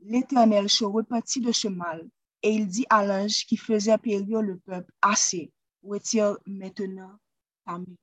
L'Éternel 0.00 0.68
se 0.68 0.84
repentit 0.84 1.40
de 1.40 1.52
ce 1.52 1.68
mal 1.68 2.08
et 2.42 2.50
il 2.50 2.66
dit 2.66 2.86
à 2.90 3.04
l'ange 3.04 3.44
qui 3.46 3.56
faisait 3.56 3.98
périr 3.98 4.42
le 4.42 4.58
peuple, 4.58 4.92
assez, 5.02 5.52
retire 5.82 6.36
maintenant 6.46 7.18
ta 7.64 7.78
main. 7.78 7.96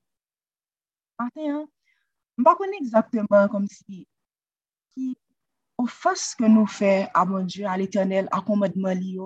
Matin, 1.18 1.66
je 2.36 2.42
ne 2.42 2.54
connais 2.54 2.76
exactement 2.78 3.48
comme 3.48 3.68
si 3.68 4.06
qui 4.90 5.16
offense 5.78 6.34
que 6.34 6.44
nous 6.44 6.66
fait 6.66 7.08
à 7.14 7.24
mon 7.24 7.42
Dieu, 7.42 7.66
à 7.66 7.76
l'Éternel, 7.76 8.28
à 8.30 8.40
commandement 8.40 8.92
lié. 8.92 9.18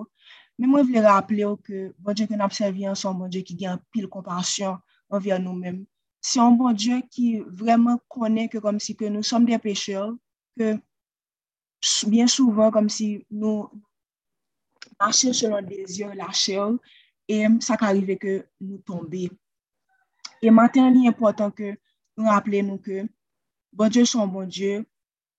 Men 0.58 0.72
mwen 0.72 0.88
vle 0.88 1.04
rappele 1.06 1.46
ou 1.46 1.60
ke 1.62 1.88
bon 2.02 2.16
Dje 2.16 2.26
ke 2.30 2.36
nap 2.38 2.54
servi 2.56 2.88
an 2.88 2.98
son 2.98 3.18
bon 3.18 3.30
Dje 3.30 3.44
ki 3.46 3.56
gen 3.60 3.78
pil 3.94 4.08
kompansyon 4.10 4.80
anvyan 5.14 5.44
nou 5.44 5.54
men. 5.54 5.86
c'est 6.20 6.40
un 6.40 6.50
bon 6.50 6.72
Dieu 6.72 7.00
qui 7.10 7.40
vraiment 7.40 7.98
connaît 8.08 8.48
que 8.48 8.58
comme 8.58 8.80
si 8.80 8.96
que 8.96 9.04
nous 9.04 9.22
sommes 9.22 9.44
des 9.44 9.58
pécheurs, 9.58 10.12
que 10.58 10.78
bien 12.06 12.26
souvent 12.26 12.70
comme 12.70 12.88
si 12.88 13.24
nous 13.30 13.68
marchions 15.00 15.32
selon 15.32 15.62
des 15.62 15.98
yeux, 15.98 16.12
la 16.14 16.30
chair, 16.32 16.70
et 17.28 17.46
ça 17.60 17.76
arrive 17.80 18.16
que 18.18 18.46
nous 18.60 18.78
tombions. 18.78 19.30
Et 20.42 20.50
maintenant, 20.50 20.92
il 20.92 21.04
est 21.04 21.08
important 21.08 21.50
que 21.50 21.76
nous 22.16 22.26
rappelions 22.26 22.78
que 22.78 23.06
bon 23.72 23.88
Dieu, 23.88 24.04
son 24.04 24.26
bon 24.26 24.48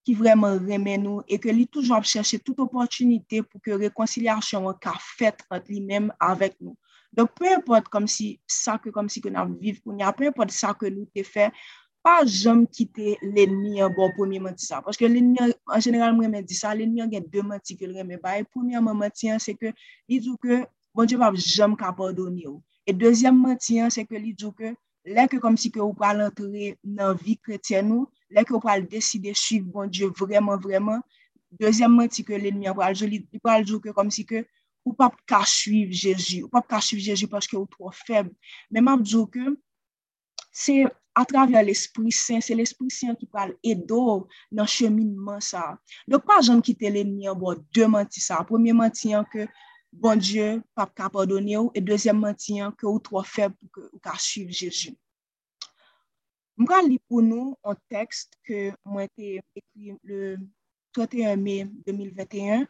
ki 0.08 0.16
vremen 0.18 0.60
remen 0.68 1.04
nou 1.06 1.24
e 1.28 1.40
ke 1.42 1.54
li 1.54 1.66
toujou 1.68 1.98
ap 1.98 2.08
chèche 2.08 2.40
tout 2.44 2.60
opotunite 2.64 3.44
pou 3.48 3.62
ke 3.64 3.78
rekonsilyasyon 3.88 4.70
an 4.72 4.78
ka 4.82 4.96
fèt 5.18 5.44
ant 5.52 5.68
li 5.72 5.82
mèm 5.84 6.10
avèk 6.30 6.58
nou. 6.60 6.76
Donk 7.16 7.34
pè 7.40 7.56
import 7.58 7.90
kom 7.90 8.06
si 8.08 8.36
sa 8.50 8.78
ke 8.82 8.94
kom 8.94 9.10
si 9.10 9.22
kon 9.24 9.38
ap 9.40 9.52
viv 9.62 9.80
pou 9.84 9.96
ni 9.96 10.06
ap, 10.06 10.20
pè 10.20 10.30
import 10.30 10.54
sa 10.54 10.76
ke 10.78 10.92
nou 10.94 11.10
te 11.14 11.24
fè, 11.26 11.50
pa 12.06 12.20
jom 12.24 12.66
kite 12.70 13.18
l'enmi 13.22 13.82
an 13.84 13.94
bon 13.96 14.14
pomi 14.16 14.40
menti 14.42 14.68
sa. 14.68 14.82
Paske 14.86 15.10
l'enmi 15.10 15.42
an, 15.44 15.54
an 15.74 15.84
general 15.84 16.14
mwen 16.18 16.32
menti 16.38 16.58
sa, 16.58 16.76
l'enmi 16.78 17.04
an 17.04 17.12
gen 17.12 17.26
dè 17.34 17.44
menti 17.46 17.76
ke 17.80 17.90
l'reme 17.90 18.20
baye. 18.22 18.46
Pomi 18.54 18.78
an 18.78 18.86
mwen 18.86 19.02
menti 19.02 19.32
an 19.34 19.42
se 19.44 19.56
ke 19.58 19.74
li 19.74 20.20
djou 20.22 20.38
ke 20.44 20.64
bon 20.96 21.10
djou 21.10 21.22
pap 21.24 21.40
jom 21.42 21.76
ka 21.80 21.92
pardoni 21.98 22.46
ou. 22.50 22.62
E 22.88 22.96
dèzyem 22.96 23.36
menti 23.42 23.82
an 23.84 23.92
se 23.94 24.06
ke 24.08 24.22
li 24.22 24.36
djou 24.38 24.54
ke 24.56 24.76
lè 25.10 25.26
ke 25.32 25.42
kom 25.42 25.58
si 25.58 25.74
ke 25.74 25.82
ou 25.82 25.98
pral 25.98 26.22
antre 26.28 26.76
nan 26.86 27.18
vi 27.20 27.36
kretyen 27.42 27.90
nou, 27.90 28.08
lèk 28.34 28.54
yo 28.54 28.62
pral 28.64 28.86
deside 28.90 29.34
suiv 29.38 29.68
bon 29.74 29.90
Diyo 29.90 30.12
vreman 30.18 30.62
vreman, 30.62 31.04
dezemman 31.60 32.10
ti 32.12 32.24
ke 32.26 32.38
l'enmi 32.38 32.70
pral 32.78 32.96
joli, 32.96 33.24
pral 33.44 33.66
jou 33.66 33.82
ke 33.82 33.94
kom 33.96 34.12
si 34.14 34.26
ke 34.28 34.46
ou 34.86 34.96
pap 34.98 35.18
ka 35.30 35.42
suiv 35.48 35.92
Jeji, 35.94 36.44
ou 36.46 36.52
pap 36.52 36.68
ka 36.70 36.80
suiv 36.84 37.02
Jeji 37.04 37.28
paske 37.30 37.58
ou 37.58 37.68
tro 37.70 37.92
feb. 37.94 38.32
Men 38.72 38.88
map 38.88 39.04
jou 39.06 39.28
ke, 39.32 39.54
se 40.56 40.82
a 41.18 41.26
travè 41.28 41.62
l'Esprit 41.66 42.16
Saint, 42.16 42.44
se 42.46 42.56
l'Esprit 42.56 42.94
Saint 42.94 43.18
ki 43.20 43.28
pral 43.30 43.54
edo 43.66 44.30
nan 44.56 44.70
cheminman 44.70 45.44
sa. 45.44 45.76
Dok 46.10 46.26
pa 46.30 46.40
jan 46.46 46.64
kite 46.66 46.90
l'enmi 46.94 47.28
an 47.30 47.38
bo, 47.40 47.56
de 47.76 47.90
manti 47.92 48.24
sa. 48.24 48.44
Premier 48.48 48.78
manti 48.78 49.14
an 49.18 49.28
ke, 49.30 49.50
bon 49.92 50.22
Diyo 50.22 50.60
pap 50.78 50.96
ka 50.98 51.10
padone 51.14 51.58
ou, 51.60 51.74
e 51.76 51.84
dezemman 51.84 52.38
ti 52.40 52.60
an 52.64 52.74
ke 52.78 52.88
ou 52.90 53.02
tro 53.04 53.24
feb 53.26 53.56
pou 53.74 54.02
ka 54.06 54.16
suiv 54.22 54.54
Jeji. 54.56 54.96
Mwa 56.60 56.82
li 56.84 56.98
pou 57.08 57.22
nou 57.24 57.54
an 57.64 57.78
tekst 57.88 58.34
ke 58.44 58.74
mwen 58.84 59.08
te 59.16 59.38
ekri 59.56 59.94
le 60.04 60.36
31 60.98 61.40
me 61.40 61.54
2021 61.88 62.66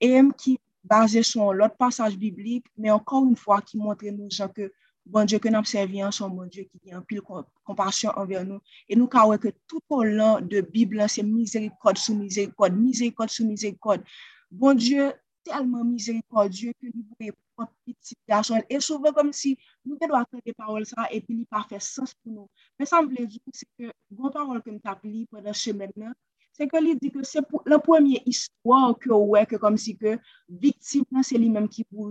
e 0.00 0.08
m 0.24 0.30
ki 0.32 0.54
baze 0.88 1.20
son 1.28 1.52
lot 1.58 1.76
pasaj 1.76 2.16
biblik, 2.16 2.64
me 2.80 2.88
ankon 2.88 3.28
un 3.28 3.36
fwa 3.36 3.58
ki 3.60 3.76
montre 3.76 4.08
nou 4.14 4.32
jan 4.32 4.48
ke 4.56 4.70
bon 5.04 5.28
Diyo 5.28 5.40
ke 5.42 5.52
nan 5.52 5.60
observyan 5.60 6.16
son 6.16 6.32
bon 6.32 6.48
Diyo 6.48 6.64
ki 6.64 6.80
gen 6.88 7.04
pil 7.04 7.20
kompasyon 7.68 8.16
anver 8.16 8.46
nou. 8.48 8.64
E 8.88 8.96
nou 8.96 9.10
ka 9.12 9.26
weke 9.28 9.52
tout 9.68 9.84
pou 9.84 10.00
lan 10.06 10.48
de 10.48 10.64
Biblan 10.64 11.12
se 11.12 11.20
mizerikod 11.20 12.00
sou 12.00 12.16
mizerikod, 12.16 12.72
mizerikod 12.72 13.28
sou 13.28 13.44
mizerikod. 13.44 14.08
Bon 14.48 14.80
Diyo 14.80 15.10
telman 15.44 15.90
mizerikod, 15.92 16.56
Diyo 16.56 16.72
ke 16.78 16.88
li 16.88 17.04
pou 17.04 17.28
e 17.28 17.36
an 17.62 17.68
piti 17.84 18.16
gachon. 18.30 18.64
E 18.68 18.80
souve 18.84 19.12
kom 19.16 19.30
si 19.36 19.54
nou 19.84 19.98
te 20.00 20.08
do 20.10 20.16
akte 20.18 20.40
de 20.46 20.54
parol 20.56 20.86
sa 20.88 21.06
epi 21.10 21.36
li 21.38 21.46
pa 21.50 21.62
fe 21.68 21.80
sens 21.84 22.14
pou 22.20 22.32
nou. 22.34 22.48
Men 22.78 22.90
sa 22.90 23.02
m 23.02 23.10
vle 23.12 23.26
di, 23.30 23.40
se 23.54 23.68
ke 23.78 23.92
goun 24.10 24.34
parol 24.34 24.62
ke 24.64 24.72
m 24.72 24.80
tap 24.84 25.04
li 25.06 25.26
pou 25.30 25.42
de 25.44 25.54
chemen 25.62 25.92
nan, 26.00 26.16
se 26.56 26.66
ke 26.70 26.80
li 26.82 26.96
di 27.00 27.12
ke 27.14 27.24
se 27.26 27.44
pou 27.46 27.62
la 27.70 27.80
pwemye 27.82 28.22
istwa 28.30 28.94
ke 29.00 29.12
ouwe 29.14 29.44
ke 29.50 29.60
kom 29.62 29.78
si 29.80 29.94
ke 30.00 30.16
viktim 30.62 31.06
nan 31.14 31.26
se 31.26 31.38
li 31.40 31.52
menm 31.52 31.68
ki 31.70 31.86
pou 31.90 32.10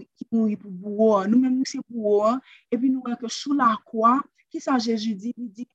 yi 0.50 0.60
pou 0.60 0.72
bou 0.72 1.12
an, 1.18 1.32
nou 1.32 1.42
menm 1.42 1.60
nou 1.60 1.70
se 1.70 1.82
pou 1.90 2.22
an, 2.30 2.40
epi 2.74 2.92
nou 2.94 3.06
weke 3.10 3.32
sou 3.34 3.58
la 3.58 3.76
kwa, 3.90 4.20
ki 4.50 4.62
sa 4.64 4.80
Jeji 4.82 5.14
di, 5.14 5.34
li 5.38 5.50
di, 5.54 5.68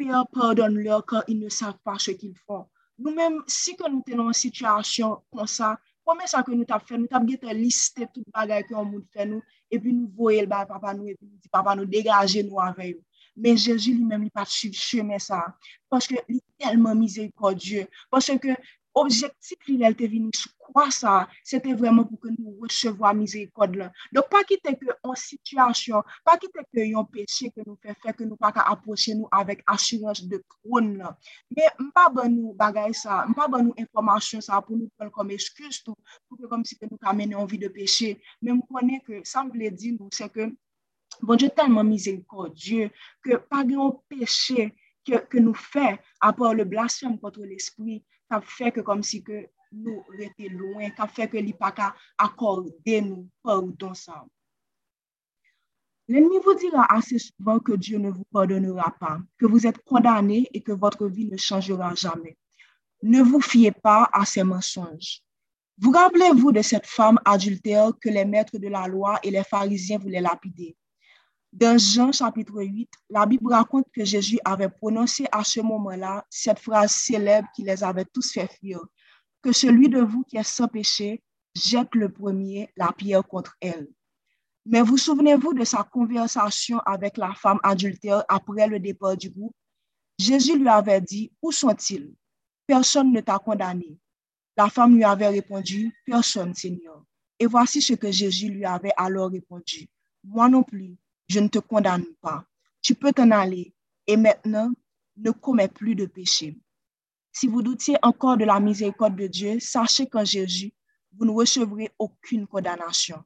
peur 0.00 0.26
pardonne 0.32 0.78
leur 0.78 1.04
kan 1.04 1.22
il 1.28 1.38
ne 1.40 1.48
sav 1.50 1.74
pa 1.84 1.96
che 1.98 2.14
ki 2.16 2.28
l 2.32 2.36
fon. 2.46 2.64
Nou 3.00 3.12
menm 3.16 3.40
si 3.48 3.74
ke 3.76 3.88
nou 3.88 4.04
te 4.06 4.16
nan 4.16 4.32
sityasyon 4.36 5.18
kon 5.32 5.48
sa, 5.48 5.74
kome 6.10 6.26
sa 6.26 6.42
ke 6.42 6.50
nou 6.56 6.66
tap 6.66 6.82
fè, 6.88 6.98
nou 6.98 7.10
tap 7.10 7.26
gete 7.28 7.54
liste 7.54 8.08
tout 8.10 8.26
bagay 8.34 8.64
ki 8.66 8.74
yon 8.74 8.88
moun 8.90 9.06
fè 9.14 9.28
nou, 9.30 9.44
epi 9.70 9.94
nou 9.94 10.10
voye 10.18 10.42
l 10.42 10.50
ba 10.50 10.64
papa 10.66 10.90
nou, 10.96 11.06
epi 11.06 11.22
nou 11.22 11.38
di 11.38 11.52
papa 11.54 11.76
nou 11.78 11.86
degaje 11.86 12.42
nou 12.46 12.58
avè 12.64 12.90
yo. 12.90 12.98
Men 13.40 13.58
Jeji 13.62 13.94
li 13.94 14.04
mèm 14.04 14.26
li 14.26 14.32
pat 14.34 14.50
suiv 14.50 14.74
cheme 14.74 15.20
sa, 15.22 15.38
paske 15.92 16.18
li 16.26 16.40
telman 16.58 16.98
mizey 16.98 17.30
kwa 17.38 17.54
Diyo, 17.54 17.86
paske 18.10 18.56
objektif 18.98 19.70
li 19.70 19.78
lèl 19.84 19.94
te 19.94 20.10
vini 20.10 20.34
sou 20.34 20.50
quoi 20.72 20.90
ça? 20.90 21.28
C'était 21.44 21.74
vraiment 21.74 22.04
pour 22.04 22.20
que 22.20 22.28
nous 22.28 22.56
recevions 22.60 23.14
miséricorde 23.14 23.76
là. 23.76 23.92
Donc, 24.12 24.28
pas 24.28 24.44
quitter 24.44 24.76
que 24.76 24.86
en 25.02 25.14
situation, 25.14 26.02
pas 26.24 26.36
quitter 26.36 26.60
que 26.72 26.96
un 26.96 27.04
péché 27.04 27.50
que 27.50 27.62
nous 27.66 27.78
fait 27.82 27.94
que 28.12 28.24
nous 28.24 28.36
pas 28.36 28.52
approcher 28.54 29.14
nous 29.14 29.28
avec 29.30 29.62
assurance 29.66 30.22
de 30.22 30.42
trône 30.48 30.98
là. 30.98 31.16
Mais 31.56 31.66
pas 31.94 32.08
bon 32.08 32.28
nous 32.30 32.54
bagaille 32.54 32.94
ça, 32.94 33.26
pas 33.36 33.48
bon 33.48 33.64
nous 33.64 33.74
information 33.78 34.40
ça 34.40 34.60
pour 34.62 34.76
nous 34.76 34.90
prendre 34.96 35.12
comme 35.12 35.30
excuse 35.30 35.82
tout, 35.82 35.96
pour 36.28 36.38
que 36.38 36.46
comme 36.46 36.64
si 36.64 36.78
que 36.78 36.86
nous 36.90 36.98
amener 37.02 37.34
en 37.34 37.44
vie 37.44 37.58
de 37.58 37.68
péché. 37.68 38.20
Mais 38.42 38.52
on 38.52 38.60
connaît 38.60 39.00
que 39.00 39.20
ça 39.24 39.44
veut 39.44 39.70
dire 39.70 39.94
nous, 39.98 40.08
c'est 40.12 40.32
que 40.32 40.52
Bon 41.22 41.36
Dieu 41.36 41.50
tellement 41.50 41.84
miséricordieux 41.84 42.90
que 43.22 43.36
pas 43.36 43.64
grand 43.64 44.02
péché 44.08 44.74
que, 45.04 45.18
que 45.18 45.38
nous 45.38 45.54
fait, 45.54 46.00
à 46.20 46.32
part 46.32 46.54
le 46.54 46.64
blasphème 46.64 47.18
contre 47.18 47.42
l'esprit, 47.42 48.04
ça 48.30 48.40
fait 48.40 48.70
que 48.70 48.80
comme 48.80 49.02
si 49.02 49.22
que 49.22 49.46
nous 49.72 50.04
étions 50.18 50.58
loin, 50.58 50.88
ça 50.96 51.06
fait 51.06 51.28
que 51.28 51.36
l'IPACA 51.36 51.90
pas 51.90 51.96
accorder 52.18 53.00
nous 53.00 53.28
pardon 53.42 53.94
ça. 53.94 54.24
L'ennemi 56.08 56.38
vous 56.44 56.54
dira 56.54 56.92
assez 56.92 57.18
souvent 57.18 57.60
que 57.60 57.72
Dieu 57.72 57.98
ne 57.98 58.10
vous 58.10 58.24
pardonnera 58.32 58.96
pas, 58.98 59.18
que 59.38 59.46
vous 59.46 59.66
êtes 59.66 59.78
condamné 59.84 60.48
et 60.52 60.60
que 60.60 60.72
votre 60.72 61.06
vie 61.06 61.26
ne 61.26 61.36
changera 61.36 61.94
jamais. 61.94 62.36
Ne 63.02 63.22
vous 63.22 63.40
fiez 63.40 63.70
pas 63.70 64.10
à 64.12 64.24
ces 64.24 64.42
mensonges. 64.42 65.22
Vous 65.78 65.92
rappelez-vous 65.92 66.52
de 66.52 66.62
cette 66.62 66.86
femme 66.86 67.18
adultère 67.24 67.92
que 68.00 68.08
les 68.08 68.24
maîtres 68.24 68.58
de 68.58 68.68
la 68.68 68.86
loi 68.88 69.20
et 69.22 69.30
les 69.30 69.44
pharisiens 69.44 69.98
voulaient 69.98 70.20
lapider. 70.20 70.76
Dans 71.52 71.78
Jean 71.78 72.12
chapitre 72.12 72.62
8, 72.62 72.90
la 73.08 73.24
Bible 73.24 73.52
raconte 73.52 73.86
que 73.92 74.04
Jésus 74.04 74.38
avait 74.44 74.68
prononcé 74.68 75.26
à 75.32 75.42
ce 75.42 75.60
moment-là 75.60 76.24
cette 76.28 76.58
phrase 76.58 76.92
célèbre 76.92 77.48
qui 77.54 77.62
les 77.62 77.82
avait 77.82 78.04
tous 78.04 78.32
fait 78.32 78.46
fuir, 78.46 78.80
que 79.42 79.52
celui 79.52 79.88
de 79.88 80.00
vous 80.00 80.22
qui 80.24 80.36
est 80.36 80.42
sans 80.42 80.68
péché 80.68 81.22
jette 81.54 81.94
le 81.94 82.10
premier 82.10 82.70
la 82.76 82.92
pierre 82.92 83.26
contre 83.26 83.56
elle. 83.60 83.88
Mais 84.66 84.82
vous 84.82 84.98
souvenez-vous 84.98 85.54
de 85.54 85.64
sa 85.64 85.82
conversation 85.82 86.78
avec 86.80 87.16
la 87.16 87.34
femme 87.34 87.58
adultère 87.62 88.24
après 88.28 88.66
le 88.66 88.78
départ 88.78 89.16
du 89.16 89.30
groupe? 89.30 89.54
Jésus 90.18 90.58
lui 90.58 90.68
avait 90.68 91.00
dit, 91.00 91.32
où 91.40 91.50
sont-ils? 91.50 92.14
Personne 92.66 93.12
ne 93.12 93.20
t'a 93.20 93.38
condamné. 93.38 93.98
La 94.56 94.68
femme 94.68 94.94
lui 94.94 95.04
avait 95.04 95.28
répondu, 95.28 95.96
personne, 96.04 96.54
Seigneur. 96.54 97.02
Et 97.38 97.46
voici 97.46 97.80
ce 97.80 97.94
que 97.94 98.12
Jésus 98.12 98.50
lui 98.50 98.66
avait 98.66 98.92
alors 98.96 99.30
répondu, 99.30 99.88
moi 100.22 100.48
non 100.48 100.62
plus, 100.62 100.96
je 101.28 101.40
ne 101.40 101.48
te 101.48 101.58
condamne 101.58 102.04
pas. 102.20 102.44
Tu 102.82 102.94
peux 102.94 103.12
t'en 103.12 103.30
aller 103.30 103.74
et 104.06 104.16
maintenant, 104.16 104.70
ne 105.16 105.30
commets 105.30 105.68
plus 105.68 105.94
de 105.94 106.06
péché. 106.06 106.58
Si 107.32 107.46
vous 107.46 107.62
doutiez 107.62 107.96
encore 108.02 108.36
de 108.36 108.44
la 108.44 108.60
miséricorde 108.60 109.16
de 109.16 109.26
Dieu, 109.26 109.60
sachez 109.60 110.06
qu'en 110.06 110.24
Jésus, 110.24 110.72
vous 111.12 111.24
ne 111.24 111.30
recevrez 111.30 111.90
aucune 111.98 112.46
condamnation. 112.46 113.22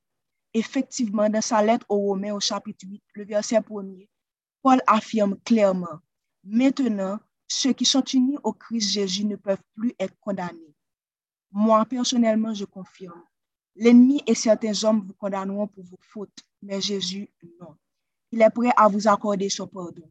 Effectivement, 0.52 1.28
dans 1.28 1.40
sa 1.40 1.62
lettre 1.62 1.86
aux 1.88 1.98
Romains 1.98 2.34
au 2.34 2.40
chapitre 2.40 2.86
8, 2.86 3.02
le 3.14 3.24
verset 3.24 3.58
1er, 3.58 4.08
Paul 4.62 4.80
affirme 4.86 5.36
clairement, 5.44 6.00
maintenant, 6.44 7.18
ceux 7.48 7.72
qui 7.72 7.84
sont 7.84 8.04
unis 8.04 8.38
au 8.42 8.52
Christ 8.52 8.92
Jésus 8.92 9.24
ne 9.24 9.36
peuvent 9.36 9.62
plus 9.74 9.94
être 9.98 10.18
condamnés. 10.20 10.74
Moi, 11.50 11.84
personnellement, 11.84 12.54
je 12.54 12.64
confirme. 12.64 13.22
L'ennemi 13.76 14.22
et 14.26 14.34
certains 14.34 14.84
hommes 14.84 15.04
vous 15.06 15.14
condamneront 15.14 15.66
pour 15.66 15.84
vos 15.84 15.98
fautes, 16.00 16.38
mais 16.62 16.80
Jésus, 16.80 17.28
non 17.60 17.76
il 18.34 18.42
est 18.42 18.50
prêt 18.50 18.72
à 18.76 18.88
vous 18.88 19.06
accorder 19.06 19.48
son 19.48 19.68
pardon. 19.68 20.10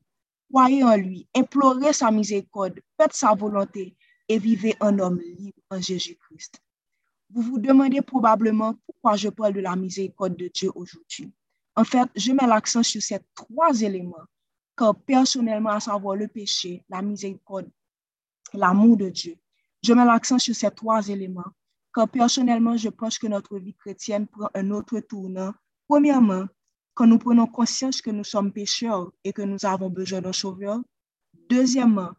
Croyez 0.53 0.83
en 0.83 0.95
lui, 0.95 1.27
implorez 1.35 1.93
sa 1.93 2.11
miséricorde, 2.11 2.79
faites 2.95 3.13
sa 3.13 3.33
volonté 3.33 3.97
et 4.29 4.37
vivez 4.37 4.75
un 4.81 4.99
homme 4.99 5.19
libre 5.19 5.57
en 5.71 5.81
Jésus-Christ. 5.81 6.61
Vous 7.31 7.41
vous 7.41 7.57
demandez 7.57 8.03
probablement 8.03 8.75
pourquoi 8.85 9.15
je 9.15 9.29
parle 9.29 9.53
de 9.53 9.61
la 9.61 9.75
miséricorde 9.75 10.35
de 10.35 10.51
Dieu 10.53 10.69
aujourd'hui. 10.75 11.33
En 11.75 11.83
fait, 11.83 12.07
je 12.15 12.33
mets 12.33 12.45
l'accent 12.45 12.83
sur 12.83 13.01
ces 13.01 13.17
trois 13.33 13.81
éléments, 13.81 14.27
car 14.77 14.93
personnellement, 14.93 15.71
à 15.71 15.79
savoir 15.79 16.15
le 16.15 16.27
péché, 16.27 16.83
la 16.87 17.01
miséricorde, 17.01 17.71
l'amour 18.53 18.97
de 18.97 19.09
Dieu. 19.09 19.35
Je 19.81 19.91
mets 19.93 20.05
l'accent 20.05 20.37
sur 20.37 20.55
ces 20.55 20.69
trois 20.69 21.07
éléments, 21.07 21.51
car 21.95 22.07
personnellement, 22.07 22.77
je 22.77 22.89
pense 22.89 23.17
que 23.17 23.25
notre 23.25 23.57
vie 23.57 23.73
chrétienne 23.73 24.27
prend 24.27 24.51
un 24.53 24.69
autre 24.69 24.99
tournant. 24.99 25.55
Premièrement, 25.87 26.45
quand 26.93 27.07
nous 27.07 27.17
prenons 27.17 27.47
conscience 27.47 28.01
que 28.01 28.11
nous 28.11 28.23
sommes 28.23 28.51
pécheurs 28.51 29.11
et 29.23 29.33
que 29.33 29.41
nous 29.41 29.65
avons 29.65 29.89
besoin 29.89 30.21
d'un 30.21 30.33
sauveur. 30.33 30.79
Deuxièmement, 31.49 32.11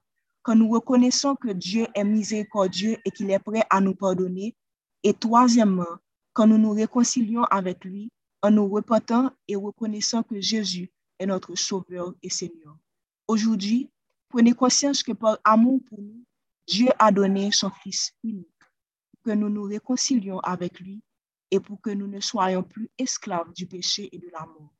quand 0.43 0.57
nous 0.57 0.69
reconnaissons 0.69 1.37
que 1.37 1.51
Dieu 1.51 1.87
est 1.95 2.05
miséricordieux 2.05 2.99
et 3.05 3.11
qu'il 3.11 3.31
est 3.31 3.39
prêt 3.39 3.65
à 3.71 3.81
nous 3.81 3.95
pardonner. 3.95 4.55
Et 5.03 5.15
troisièmement, 5.15 5.99
quand 6.33 6.47
nous 6.47 6.59
nous 6.59 6.73
réconcilions 6.73 7.45
avec 7.45 7.85
lui 7.85 8.11
en 8.43 8.51
nous 8.51 8.69
repentant 8.69 9.31
et 9.49 9.57
reconnaissant 9.57 10.23
que 10.23 10.41
Jésus 10.41 10.91
est 11.19 11.27
notre 11.27 11.55
sauveur 11.55 12.13
et 12.23 12.29
Seigneur. 12.29 12.77
Aujourd'hui, 13.27 13.91
prenez 14.29 14.53
conscience 14.53 15.03
que 15.03 15.13
par 15.13 15.39
amour 15.45 15.81
pour 15.89 16.01
nous, 16.01 16.25
Dieu 16.67 16.89
a 16.99 17.11
donné 17.13 17.51
son 17.53 17.71
Fils 17.71 18.13
unique, 18.23 18.49
que 19.25 19.31
nous 19.31 19.49
nous 19.49 19.63
réconcilions 19.63 20.41
avec 20.41 20.81
lui 20.81 21.01
et 21.51 21.61
pour 21.61 21.81
que 21.81 21.91
nous 21.91 22.07
ne 22.07 22.21
soyons 22.21 22.63
plus 22.63 22.91
esclaves 22.99 23.53
du 23.53 23.67
péché 23.67 24.09
et 24.13 24.19
de 24.19 24.29
la 24.33 24.47
mort. 24.47 24.75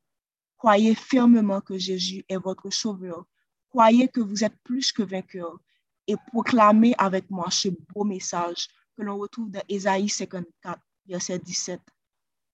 Croyez 0.57 0.95
fermement 0.95 1.61
que 1.61 1.77
Jésus 1.77 2.25
est 2.27 2.37
votre 2.37 2.69
sauveur. 2.69 3.25
Croyez 3.69 4.07
que 4.07 4.21
vous 4.21 4.43
êtes 4.43 4.57
plus 4.63 4.91
que 4.91 5.03
vainqueur 5.03 5.59
et 6.07 6.15
proclamez 6.31 6.95
avec 6.97 7.29
moi 7.29 7.49
ce 7.51 7.69
beau 7.69 8.03
message 8.03 8.67
que 8.95 9.03
l'on 9.03 9.17
retrouve 9.17 9.51
dans 9.51 9.63
Ésaïe 9.67 10.09
54, 10.09 10.79
verset 11.07 11.39
17. 11.39 11.81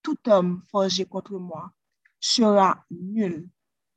Tout 0.01 0.18
homme 0.27 0.62
forgé 0.72 1.06
contre 1.06 1.38
moi 1.38 1.72
sera 2.20 2.84
nul 2.89 3.50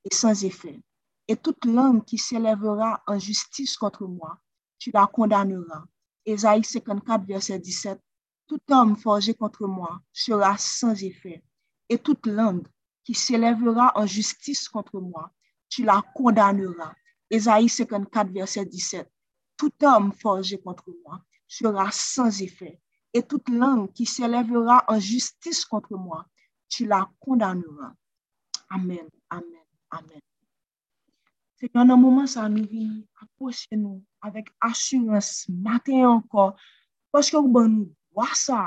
et 0.05 0.15
sans 0.15 0.45
effet. 0.45 0.81
Et 1.27 1.37
toute 1.37 1.65
langue 1.65 2.05
qui 2.05 2.19
s'élèvera 2.19 3.03
en 3.07 3.19
justice 3.19 3.77
contre 3.77 4.07
moi, 4.07 4.39
tu 4.79 4.91
la 4.93 5.07
condamneras. 5.07 5.85
Ésaïe 6.27 6.65
54, 6.65 7.25
verset 7.27 7.59
17. 7.59 7.99
Tout 8.47 8.61
homme 8.71 8.97
forgé 8.97 9.35
contre 9.35 9.67
moi 9.67 10.01
sera 10.13 10.57
sans 10.59 11.03
effet. 11.03 11.43
Et 11.89 11.99
toute 11.99 12.27
langue 12.27 12.67
qui 13.03 13.15
s'élèvera 13.15 13.93
en 13.95 14.07
justice 14.07 14.69
contre 14.69 15.01
moi, 15.01 15.33
tu 15.69 15.83
la 15.83 16.03
condamneras. 16.15 16.95
Ésaïe 17.31 17.69
54, 17.69 18.31
verset 18.31 18.65
17. 18.65 19.11
Tout 19.57 19.73
homme 19.83 20.13
forgé 20.13 20.59
contre 20.59 20.91
moi 21.05 21.23
sera 21.47 21.91
sans 21.91 22.43
effet. 22.43 22.81
Et 23.13 23.23
toute 23.23 23.49
langue 23.49 23.93
qui 23.93 24.07
s'élèvera 24.07 24.85
en 24.89 24.99
justice 24.99 25.65
contre 25.65 25.97
moi, 25.97 26.27
tu 26.69 26.87
la 26.87 27.09
condamneras. 27.21 27.95
Amen, 28.71 29.09
amen, 29.31 29.65
amen. 29.91 30.21
Qu'en 31.73 31.89
un 31.89 31.97
moment, 31.97 32.27
ça 32.27 32.47
nous 32.49 32.67
vient 32.67 33.01
approcher 33.23 33.77
nous 33.77 34.05
avec 34.21 34.49
assurance, 34.61 35.47
matin 35.49 36.09
encore, 36.09 36.57
parce 37.11 37.31
que 37.31 37.37
vous 37.37 37.69
nous 37.69 37.95
wwa 38.15 38.31
sa, 38.39 38.61